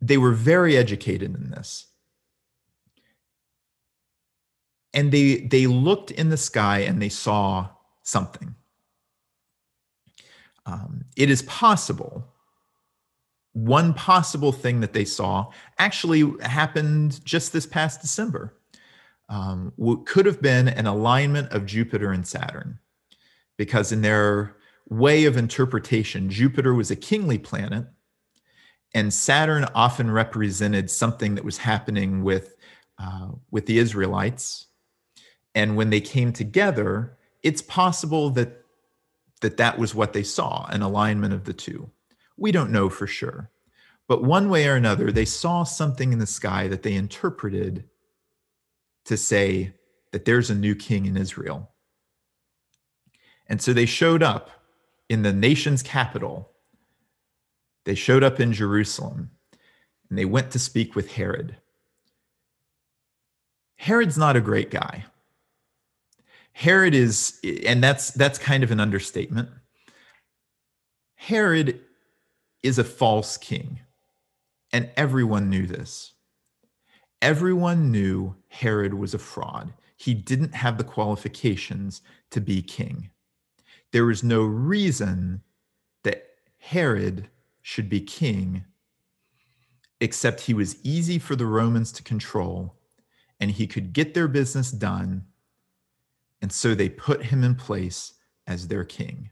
[0.00, 1.86] They were very educated in this.
[4.92, 7.68] And they, they looked in the sky and they saw
[8.02, 8.56] something.
[10.66, 12.31] Um, it is possible,
[13.52, 18.54] one possible thing that they saw actually happened just this past December.
[19.28, 19.72] Um,
[20.04, 22.78] could have been an alignment of Jupiter and Saturn
[23.56, 24.56] because in their
[24.88, 27.86] way of interpretation, Jupiter was a kingly planet,
[28.94, 32.56] and Saturn often represented something that was happening with,
[32.98, 34.66] uh, with the Israelites.
[35.54, 38.64] And when they came together, it's possible that,
[39.40, 41.90] that that was what they saw an alignment of the two.
[42.42, 43.52] We don't know for sure.
[44.08, 47.84] But one way or another, they saw something in the sky that they interpreted
[49.04, 49.74] to say
[50.10, 51.70] that there's a new king in Israel.
[53.46, 54.50] And so they showed up
[55.08, 56.50] in the nation's capital.
[57.84, 59.30] They showed up in Jerusalem
[60.10, 61.58] and they went to speak with Herod.
[63.76, 65.04] Herod's not a great guy.
[66.50, 69.48] Herod is, and that's that's kind of an understatement.
[71.14, 71.78] Herod
[72.62, 73.80] is a false king,
[74.72, 76.12] and everyone knew this.
[77.20, 79.72] Everyone knew Herod was a fraud.
[80.02, 83.10] he didn't have the qualifications to be king.
[83.92, 85.42] There was no reason
[86.02, 86.24] that
[86.58, 87.28] Herod
[87.62, 88.64] should be king,
[90.00, 92.74] except he was easy for the Romans to control
[93.38, 95.24] and he could get their business done.
[96.40, 99.30] And so they put him in place as their king.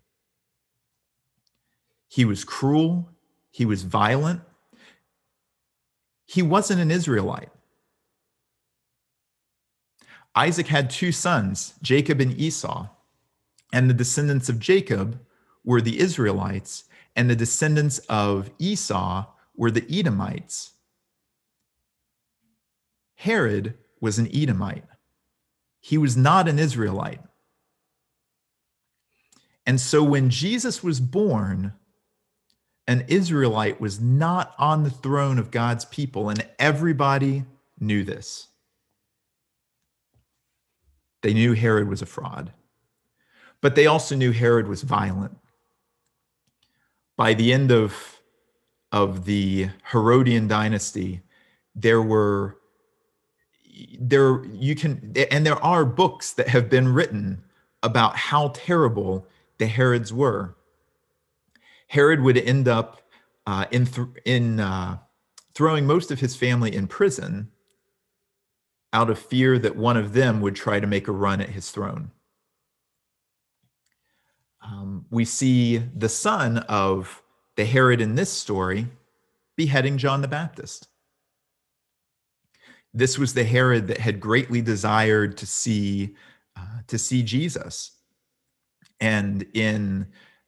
[2.06, 3.08] He was cruel,
[3.50, 4.42] he was violent,
[6.24, 7.50] he wasn't an Israelite.
[10.34, 12.88] Isaac had two sons, Jacob and Esau,
[13.72, 15.20] and the descendants of Jacob
[15.64, 16.84] were the Israelites,
[17.16, 19.26] and the descendants of Esau
[19.56, 20.72] were the Edomites.
[23.16, 24.84] Herod was an Edomite.
[25.80, 27.20] He was not an Israelite.
[29.66, 31.74] And so when Jesus was born,
[32.90, 37.44] an Israelite was not on the throne of God's people, and everybody
[37.78, 38.48] knew this.
[41.22, 42.52] They knew Herod was a fraud,
[43.60, 45.38] but they also knew Herod was violent.
[47.16, 48.20] By the end of,
[48.90, 51.22] of the Herodian dynasty,
[51.76, 52.56] there were
[54.00, 57.44] there you can and there are books that have been written
[57.84, 59.28] about how terrible
[59.58, 60.56] the Herods were.
[61.90, 63.02] Herod would end up
[63.48, 64.98] uh, in th- in uh,
[65.54, 67.50] throwing most of his family in prison
[68.92, 71.72] out of fear that one of them would try to make a run at his
[71.72, 72.12] throne.
[74.64, 77.22] Um, we see the son of
[77.56, 78.86] the Herod in this story
[79.56, 80.86] beheading John the Baptist.
[82.94, 86.14] This was the Herod that had greatly desired to see
[86.56, 87.90] uh, to see Jesus,
[89.00, 90.06] and in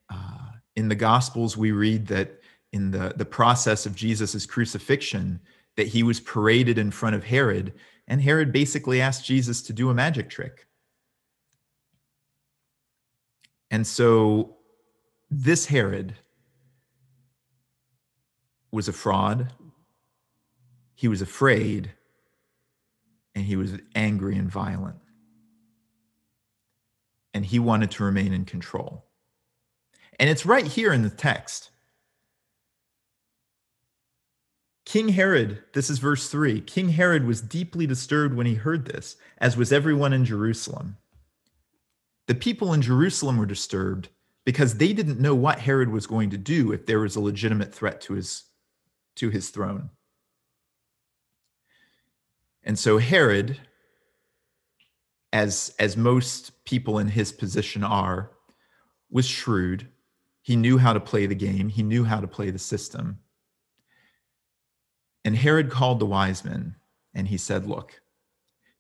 [0.09, 0.41] uh,
[0.77, 2.41] in the Gospels we read that
[2.73, 5.41] in the the process of Jesus's crucifixion
[5.77, 7.75] that he was paraded in front of Herod
[8.09, 10.66] and Herod basically asked Jesus to do a magic trick.
[13.70, 14.57] And so
[15.31, 16.14] this Herod
[18.70, 19.53] was a fraud.
[20.95, 21.93] He was afraid
[23.35, 24.99] and he was angry and violent.
[27.33, 29.07] And he wanted to remain in control.
[30.23, 31.70] And it's right here in the text.
[34.85, 39.16] King Herod, this is verse 3 King Herod was deeply disturbed when he heard this,
[39.39, 40.97] as was everyone in Jerusalem.
[42.29, 44.11] The people in Jerusalem were disturbed
[44.45, 47.75] because they didn't know what Herod was going to do if there was a legitimate
[47.75, 48.45] threat to his,
[49.16, 49.91] to his throne.
[52.62, 53.59] And so Herod,
[55.33, 58.31] as, as most people in his position are,
[59.11, 59.89] was shrewd.
[60.43, 63.18] He knew how to play the game, he knew how to play the system.
[65.24, 66.74] And Herod called the wise men
[67.14, 68.01] and he said, Look,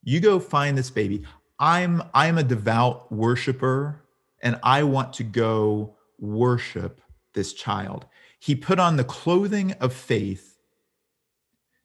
[0.02, 1.24] you go find this baby.
[1.58, 4.02] I'm I'm a devout worshiper
[4.42, 7.00] and I want to go worship
[7.34, 8.06] this child.
[8.40, 10.58] He put on the clothing of faith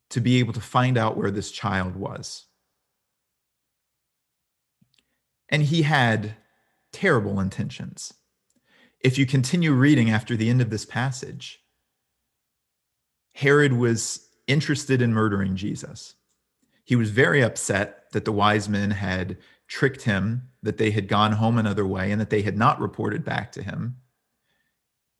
[0.09, 2.45] to be able to find out where this child was.
[5.49, 6.35] And he had
[6.91, 8.13] terrible intentions.
[9.01, 11.59] If you continue reading after the end of this passage,
[13.33, 16.15] Herod was interested in murdering Jesus.
[16.83, 19.37] He was very upset that the wise men had
[19.67, 23.23] tricked him, that they had gone home another way, and that they had not reported
[23.23, 23.97] back to him.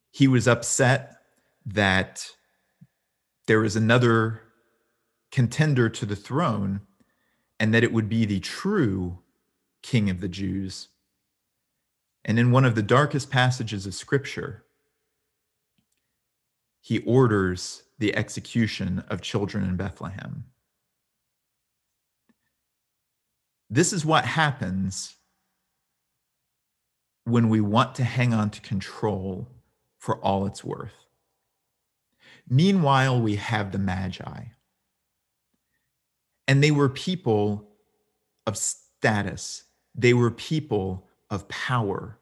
[0.09, 1.17] He was upset
[1.65, 2.31] that
[3.45, 4.41] there was another
[5.31, 6.81] contender to the throne
[7.59, 9.19] and that it would be the true
[9.81, 10.87] king of the Jews.
[12.27, 14.65] And in one of the darkest passages of scripture,
[16.81, 20.43] he orders the execution of children in Bethlehem.
[23.69, 25.15] This is what happens
[27.23, 29.47] when we want to hang on to control
[29.97, 31.07] for all it's worth.
[32.49, 34.43] Meanwhile, we have the Magi.
[36.47, 37.67] And they were people
[38.45, 39.63] of status,
[39.95, 42.19] they were people of power.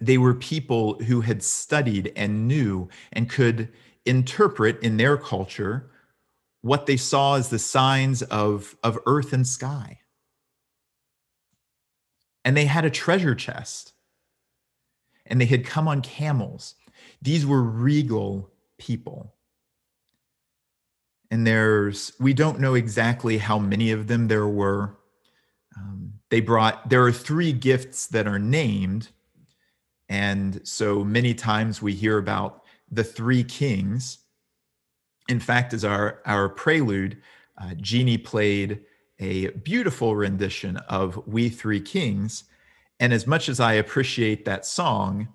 [0.00, 3.72] They were people who had studied and knew and could
[4.04, 5.90] interpret in their culture
[6.60, 10.00] what they saw as the signs of, of earth and sky.
[12.44, 13.92] And they had a treasure chest.
[15.26, 16.76] And they had come on camels.
[17.20, 19.34] These were regal people.
[21.30, 24.96] And there's, we don't know exactly how many of them there were.
[25.76, 29.10] Um, they brought, there are three gifts that are named.
[30.08, 34.18] And so many times we hear about the three kings.
[35.28, 37.20] In fact, as our, our prelude,
[37.60, 38.84] uh, Jeannie played
[39.18, 42.44] a beautiful rendition of We Three Kings.
[43.00, 45.28] And as much as I appreciate that song,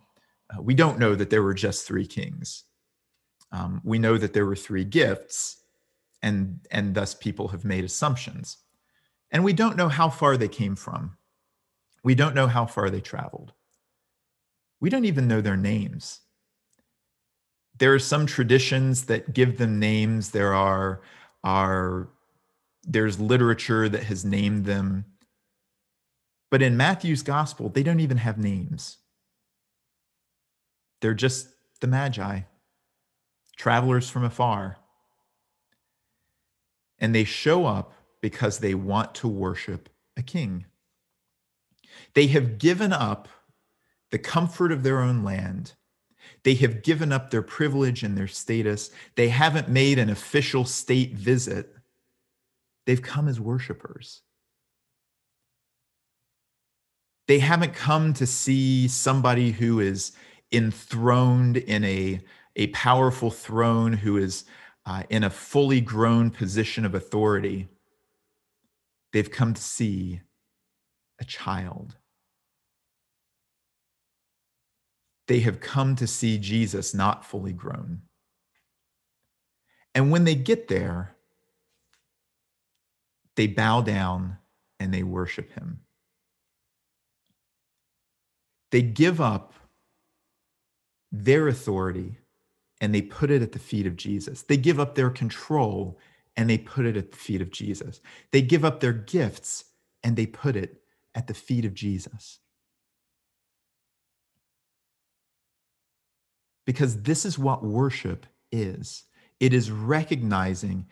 [0.50, 2.64] uh, we don't know that there were just three kings.
[3.52, 5.58] Um, we know that there were three gifts,
[6.22, 8.58] and, and thus people have made assumptions.
[9.32, 11.18] And we don't know how far they came from.
[12.04, 13.54] We don't know how far they traveled.
[14.80, 16.22] We don't even know their names.
[17.78, 20.32] There are some traditions that give them names.
[20.32, 21.02] There are,
[21.44, 22.10] are
[22.84, 25.06] there's literature that has named them.
[26.50, 28.98] But in Matthew's gospel, they don't even have names.
[31.00, 31.48] They're just
[31.80, 32.42] the Magi,
[33.56, 34.78] travelers from afar.
[37.00, 40.66] And they show up because they want to worship a king.
[42.14, 43.28] They have given up
[44.12, 45.74] the comfort of their own land.
[46.44, 48.92] They have given up their privilege and their status.
[49.16, 51.74] They haven't made an official state visit.
[52.86, 54.22] They've come as worshipers.
[57.28, 60.12] They haven't come to see somebody who is
[60.52, 62.20] enthroned in a,
[62.56, 64.44] a powerful throne, who is
[64.86, 67.70] uh, in a fully grown position of authority.
[69.14, 70.22] They've come to see
[71.20, 71.96] a child.
[75.28, 78.02] They have come to see Jesus not fully grown.
[79.94, 81.16] And when they get there,
[83.36, 84.38] they bow down
[84.80, 85.82] and they worship him.
[88.72, 89.54] They give up
[91.12, 92.18] their authority
[92.80, 94.42] and they put it at the feet of Jesus.
[94.42, 96.00] They give up their control
[96.36, 98.00] and they put it at the feet of Jesus.
[98.32, 99.66] They give up their gifts
[100.04, 100.82] and they put it
[101.14, 102.40] at the feet of Jesus.
[106.66, 109.04] Because this is what worship is
[109.40, 110.86] it is recognizing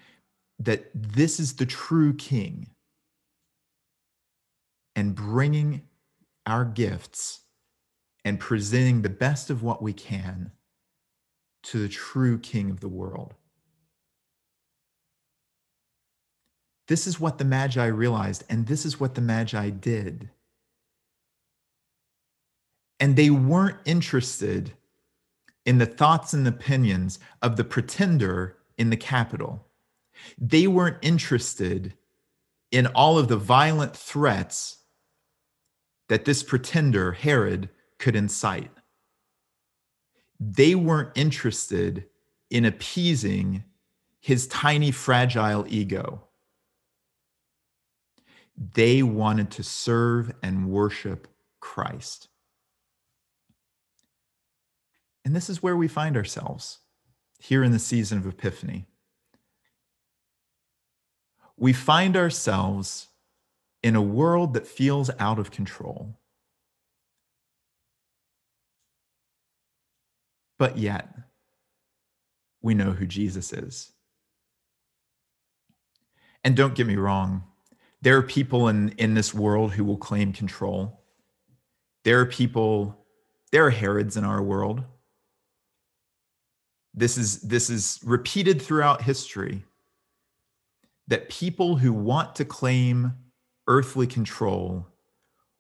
[0.58, 2.72] that this is the true king
[4.96, 5.84] and bringing
[6.46, 7.42] our gifts
[8.26, 10.52] and presenting the best of what we can
[11.64, 13.36] to the true king of the world.
[16.90, 20.32] This is what the Magi realized, and this is what the Magi did.
[23.00, 24.74] And they weren't interested
[25.68, 29.68] in the thoughts and opinions of the pretender in the capital.
[30.36, 31.94] They weren't interested
[32.72, 34.80] in all of the violent threats
[36.08, 37.70] that this pretender, Herod,
[38.00, 38.72] could incite.
[40.40, 42.06] They weren't interested
[42.50, 43.64] in appeasing
[44.20, 46.24] his tiny, fragile ego.
[48.60, 51.30] They wanted to serve and worship
[51.62, 52.28] Christ.
[55.24, 56.80] And this is where we find ourselves
[57.40, 58.86] here in the season of Epiphany.
[61.56, 63.08] We find ourselves
[63.82, 66.18] in a world that feels out of control.
[70.58, 71.08] But yet,
[72.62, 73.94] we know who Jesus is.
[76.44, 77.44] And don't get me wrong,
[78.02, 81.02] there are people in, in this world who will claim control.
[82.04, 83.06] There are people,
[83.52, 84.84] there are Herods in our world.
[86.94, 89.64] This is, this is repeated throughout history
[91.08, 93.14] that people who want to claim
[93.68, 94.88] earthly control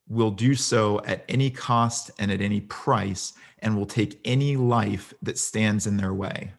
[0.07, 5.13] will do so at any cost and at any price and will take any life
[5.21, 6.51] that stands in their way.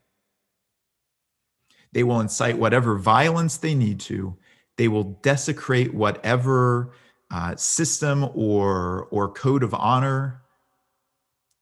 [1.92, 4.36] They will incite whatever violence they need to
[4.80, 6.94] they will desecrate whatever
[7.30, 10.40] uh, system or, or code of honor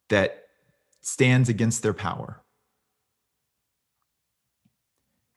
[0.08, 0.44] that
[1.00, 2.40] stands against their power.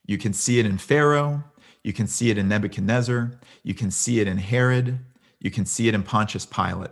[0.05, 1.43] You can see it in Pharaoh.
[1.83, 3.39] You can see it in Nebuchadnezzar.
[3.63, 4.99] You can see it in Herod.
[5.39, 6.91] You can see it in Pontius Pilate.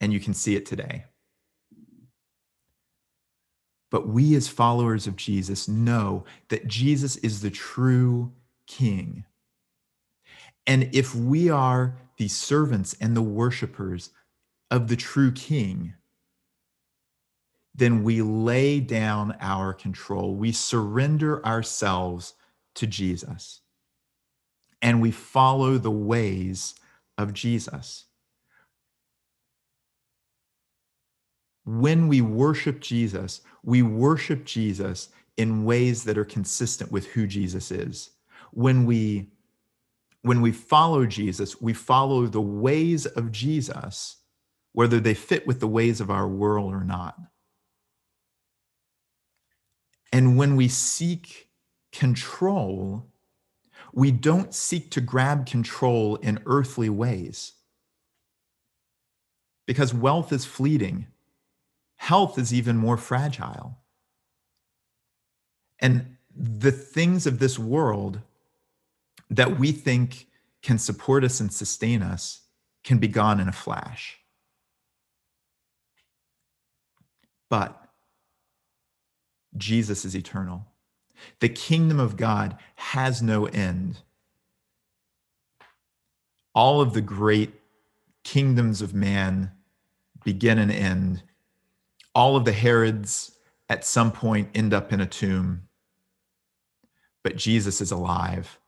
[0.00, 1.04] And you can see it today.
[3.92, 8.32] But we, as followers of Jesus, know that Jesus is the true
[8.76, 9.24] king.
[10.66, 14.10] And if we are the servants and the worshipers
[14.70, 15.94] of the true king,
[17.74, 20.34] then we lay down our control.
[20.34, 22.34] We surrender ourselves
[22.74, 23.60] to Jesus
[24.80, 26.74] and we follow the ways
[27.18, 28.04] of Jesus.
[31.64, 37.70] When we worship Jesus, we worship Jesus in ways that are consistent with who Jesus
[37.70, 38.10] is
[38.52, 39.30] when we
[40.22, 44.18] when we follow Jesus, we follow the ways of Jesus,
[44.72, 47.18] whether they fit with the ways of our world or not.
[50.12, 51.48] And when we seek
[51.92, 53.06] control,
[53.92, 57.54] We don't seek to grab control in earthly ways
[59.66, 61.06] because wealth is fleeting,
[61.96, 63.78] health is even more fragile.
[65.80, 68.20] And the things of this world
[69.32, 70.26] that we think
[70.62, 72.42] can support us and sustain us
[72.84, 74.18] can be gone in a flash.
[77.48, 77.78] But
[79.56, 80.66] Jesus is eternal.
[81.40, 83.98] The kingdom of God has no end.
[86.54, 87.54] All of the great
[88.24, 89.52] kingdoms of man
[90.24, 91.22] begin and end.
[92.14, 93.32] All of the Herods
[93.68, 95.68] at some point end up in a tomb.
[97.22, 98.58] But Jesus is alive.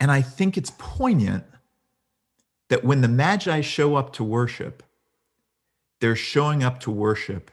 [0.00, 1.44] And I think it's poignant
[2.70, 4.82] that when the Magi show up to worship,
[6.00, 7.50] they're showing up to worship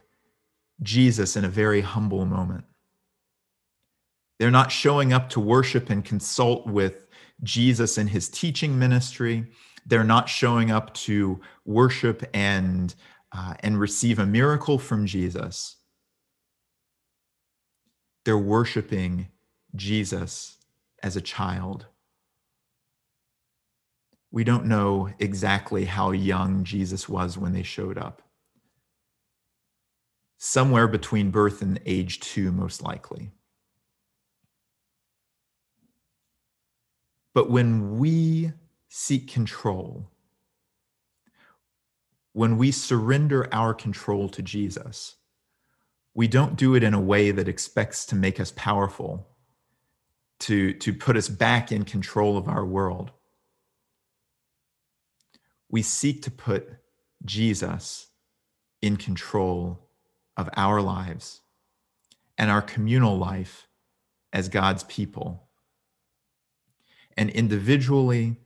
[0.82, 2.64] Jesus in a very humble moment.
[4.40, 7.08] They're not showing up to worship and consult with
[7.44, 9.48] Jesus in his teaching ministry.
[9.86, 12.94] They're not showing up to worship and,
[13.32, 15.76] uh, and receive a miracle from Jesus.
[18.26, 19.30] They're worshiping
[19.76, 20.58] Jesus
[21.02, 21.88] as a child.
[24.32, 28.22] We don't know exactly how young Jesus was when they showed up
[30.38, 33.32] somewhere between birth and age two, most likely.
[37.34, 38.52] But when we
[38.90, 40.10] seek control,
[42.34, 45.16] when we surrender our control to Jesus,
[46.14, 49.28] we don't do it in a way that expects to make us powerful,
[50.40, 53.12] to, to put us back in control of our world.
[55.70, 56.68] We seek to put
[57.26, 58.08] Jesus
[58.82, 59.80] in control
[60.36, 61.42] of our lives
[62.38, 63.68] and our communal life
[64.32, 65.44] as God's people.
[67.18, 68.38] And individually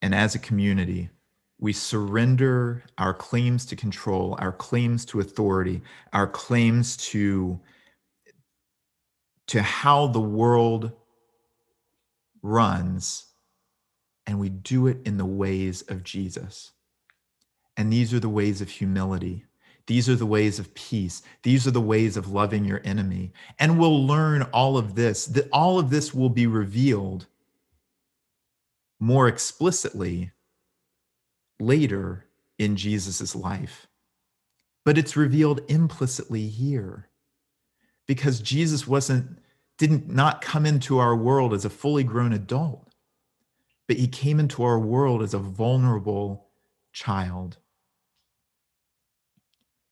[0.00, 1.10] and as a community,
[1.58, 7.60] we surrender our claims to control, our claims to authority, our claims to,
[9.46, 10.92] to how the world
[12.42, 13.26] runs,
[14.26, 16.72] and we do it in the ways of Jesus.
[17.76, 19.44] And these are the ways of humility
[19.86, 21.22] these are the ways of peace.
[21.42, 23.32] These are the ways of loving your enemy.
[23.58, 27.26] And we'll learn all of this, that all of this will be revealed
[28.98, 30.32] more explicitly
[31.60, 32.26] later
[32.58, 33.86] in Jesus' life.
[34.84, 37.08] But it's revealed implicitly here
[38.06, 39.38] because Jesus wasn't
[39.76, 42.93] didn't not come into our world as a fully grown adult,
[43.86, 46.46] but he came into our world as a vulnerable
[46.92, 47.58] child.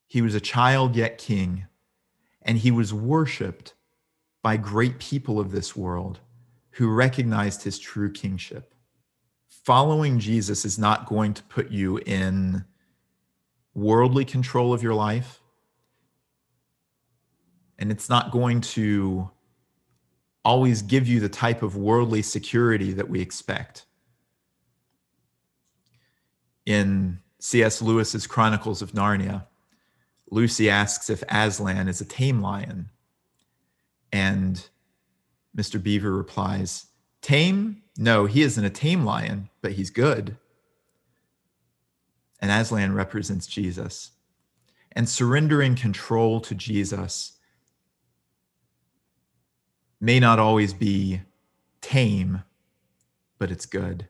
[0.06, 1.66] He was a child yet king,
[2.42, 3.74] and he was worshiped
[4.42, 6.20] by great people of this world
[6.72, 8.74] who recognized his true kingship.
[9.48, 12.64] Following Jesus is not going to put you in
[13.74, 15.40] worldly control of your life,
[17.78, 19.30] and it's not going to
[20.44, 23.84] always give you the type of worldly security that we expect.
[26.66, 27.82] In C.S.
[27.82, 29.46] Lewis's Chronicles of Narnia,
[30.30, 32.88] Lucy asks if Aslan is a tame lion.
[34.12, 34.66] And
[35.56, 35.82] Mr.
[35.82, 36.86] Beaver replies,
[37.20, 37.82] Tame?
[37.96, 40.36] No, he isn't a tame lion, but he's good.
[42.40, 44.10] And Aslan represents Jesus.
[44.92, 47.34] And surrendering control to Jesus
[50.02, 51.22] may not always be
[51.80, 52.42] tame,
[53.38, 54.06] but it's good.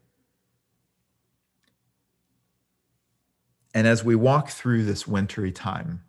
[3.72, 6.03] And as we walk through this wintry time,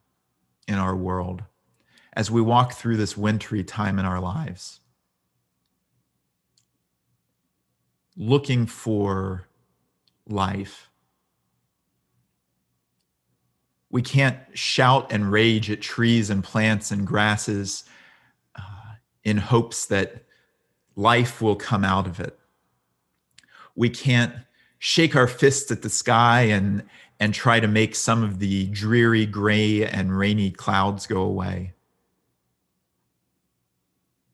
[0.67, 1.43] in our world
[2.13, 4.79] as we walk through this wintry time in our lives.
[8.15, 9.47] Looking for
[10.27, 10.89] life.
[13.89, 17.83] We can't shout and rage at trees and plants and grasses
[19.23, 20.23] in hopes that
[20.95, 22.37] life will come out of it.
[23.75, 24.33] We can't
[24.79, 26.83] shake our fists at the sky and,
[27.19, 31.73] and try to make some of the dreary gray and rainy clouds go away.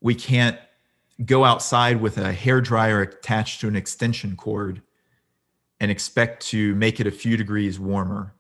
[0.02, 0.58] We can't
[1.26, 4.82] go outside with a hair dryer attached to an extension cord
[5.80, 8.34] and expect to make it a few degrees warmer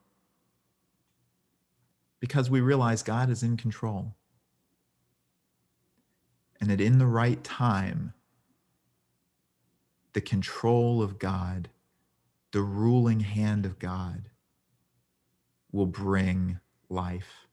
[2.20, 4.16] because we realize God is in control.
[6.60, 8.14] And that in the right time,
[10.14, 11.70] the control of God,
[12.51, 14.30] the ruling hand of God,
[15.72, 17.49] will bring life.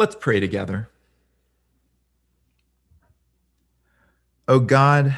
[0.00, 0.88] Let's pray together.
[4.48, 5.14] O God,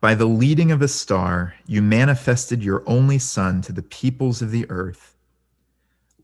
[0.00, 4.50] by the leading of a star, you manifested your only Son to the peoples of
[4.50, 5.18] the earth.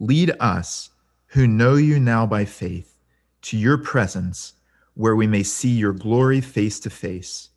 [0.00, 0.88] Lead us,
[1.26, 2.96] who know you now by faith,
[3.42, 4.54] to your presence,
[4.94, 7.50] where we may see your glory face to face.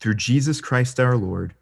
[0.00, 1.54] Through Jesus Christ our Lord,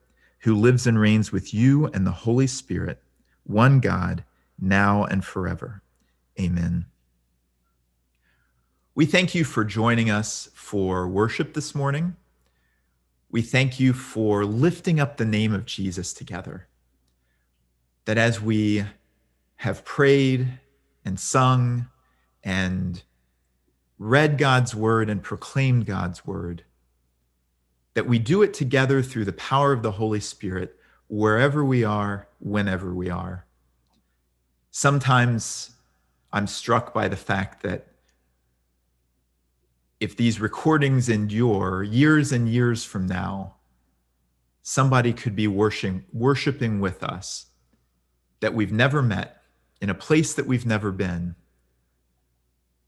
[0.43, 3.03] who lives and reigns with you and the Holy Spirit,
[3.43, 4.23] one God,
[4.61, 5.83] now and forever.
[6.41, 6.87] Amen.
[8.95, 12.15] We thank you for joining us for worship this morning.
[13.31, 16.69] We thank you for lifting up the name of Jesus together.
[18.05, 18.85] That as we
[19.57, 20.61] have prayed
[21.07, 21.89] and sung
[22.45, 23.03] and
[23.99, 26.65] read God's word and proclaimed God's word,
[27.95, 30.79] that we do it together through the power of the Holy Spirit
[31.09, 33.47] wherever we are, whenever we are.
[34.71, 35.71] Sometimes
[36.31, 37.92] I'm struck by the fact that
[40.03, 43.55] if these recordings endure years and years from now,
[44.61, 47.47] somebody could be worshiping, worshiping with us
[48.41, 49.45] that we've never met
[49.81, 51.37] in a place that we've never been,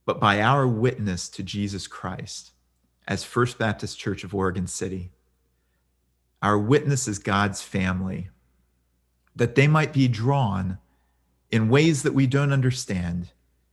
[0.05, 2.51] but by our witness to Jesus Christ
[3.07, 5.13] as First Baptist Church of Oregon City,
[6.41, 8.27] our witness is God's family,
[9.33, 10.79] that they might be drawn
[11.49, 13.29] in ways that we don't understand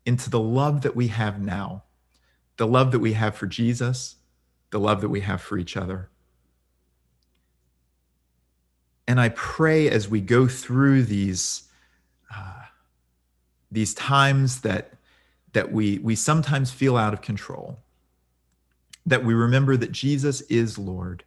[0.07, 1.82] into the love that we have now
[2.62, 4.14] the love that we have for Jesus,
[4.70, 6.08] the love that we have for each other.
[9.08, 11.64] And I pray as we go through these,
[12.32, 12.66] uh,
[13.68, 14.92] these times that,
[15.54, 17.80] that we, we sometimes feel out of control,
[19.04, 21.24] that we remember that Jesus is Lord,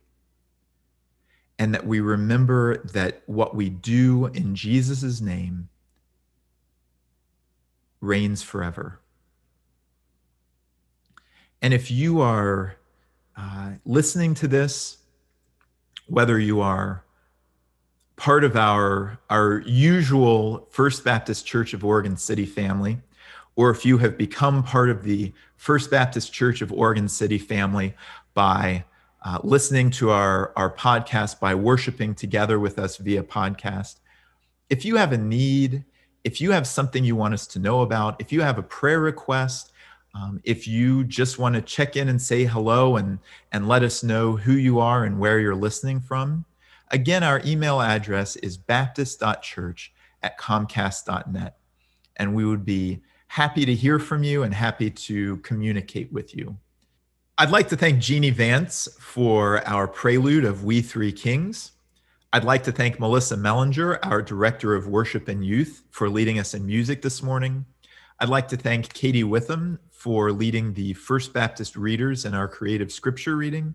[1.60, 5.68] and that we remember that what we do in Jesus' name
[8.00, 9.02] reigns forever.
[11.66, 12.76] And if you are
[13.36, 14.98] uh, listening to this,
[16.06, 17.04] whether you are
[18.18, 23.00] part of our, our usual First Baptist Church of Oregon City family,
[23.56, 27.96] or if you have become part of the First Baptist Church of Oregon City family
[28.36, 28.86] by
[29.24, 33.96] uh, listening to our, our podcast, by worshiping together with us via podcast.
[34.70, 35.84] If you have a need,
[36.24, 39.00] if you have something you want us to know about, if you have a prayer
[39.00, 39.72] request,
[40.16, 43.20] um, if you just want to check in and say hello and,
[43.52, 46.46] and let us know who you are and where you're listening from,
[46.92, 49.94] again, our email address is baptist.church
[50.24, 51.58] at comcast.net.
[52.16, 56.58] And we would be happy to hear from you and happy to communicate with you.
[57.38, 61.74] I'd like to thank Jeannie Vance for our prelude of We Three Kings.
[62.32, 66.54] I'd like to thank Melissa Mellinger, our Director of Worship and Youth, for leading us
[66.54, 67.66] in music this morning.
[68.20, 72.92] I'd like to thank Katie Witham for leading the First Baptist readers in our creative
[72.92, 73.74] scripture reading.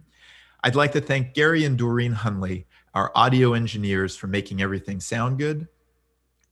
[0.62, 5.38] I'd like to thank Gary and Doreen Hunley, our audio engineers, for making everything sound
[5.40, 5.66] good.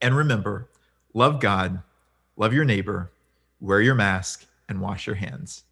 [0.01, 0.69] And remember,
[1.15, 1.81] love God,
[2.37, 3.13] love your neighbor,
[3.61, 5.63] wear your mask, and wash your hands.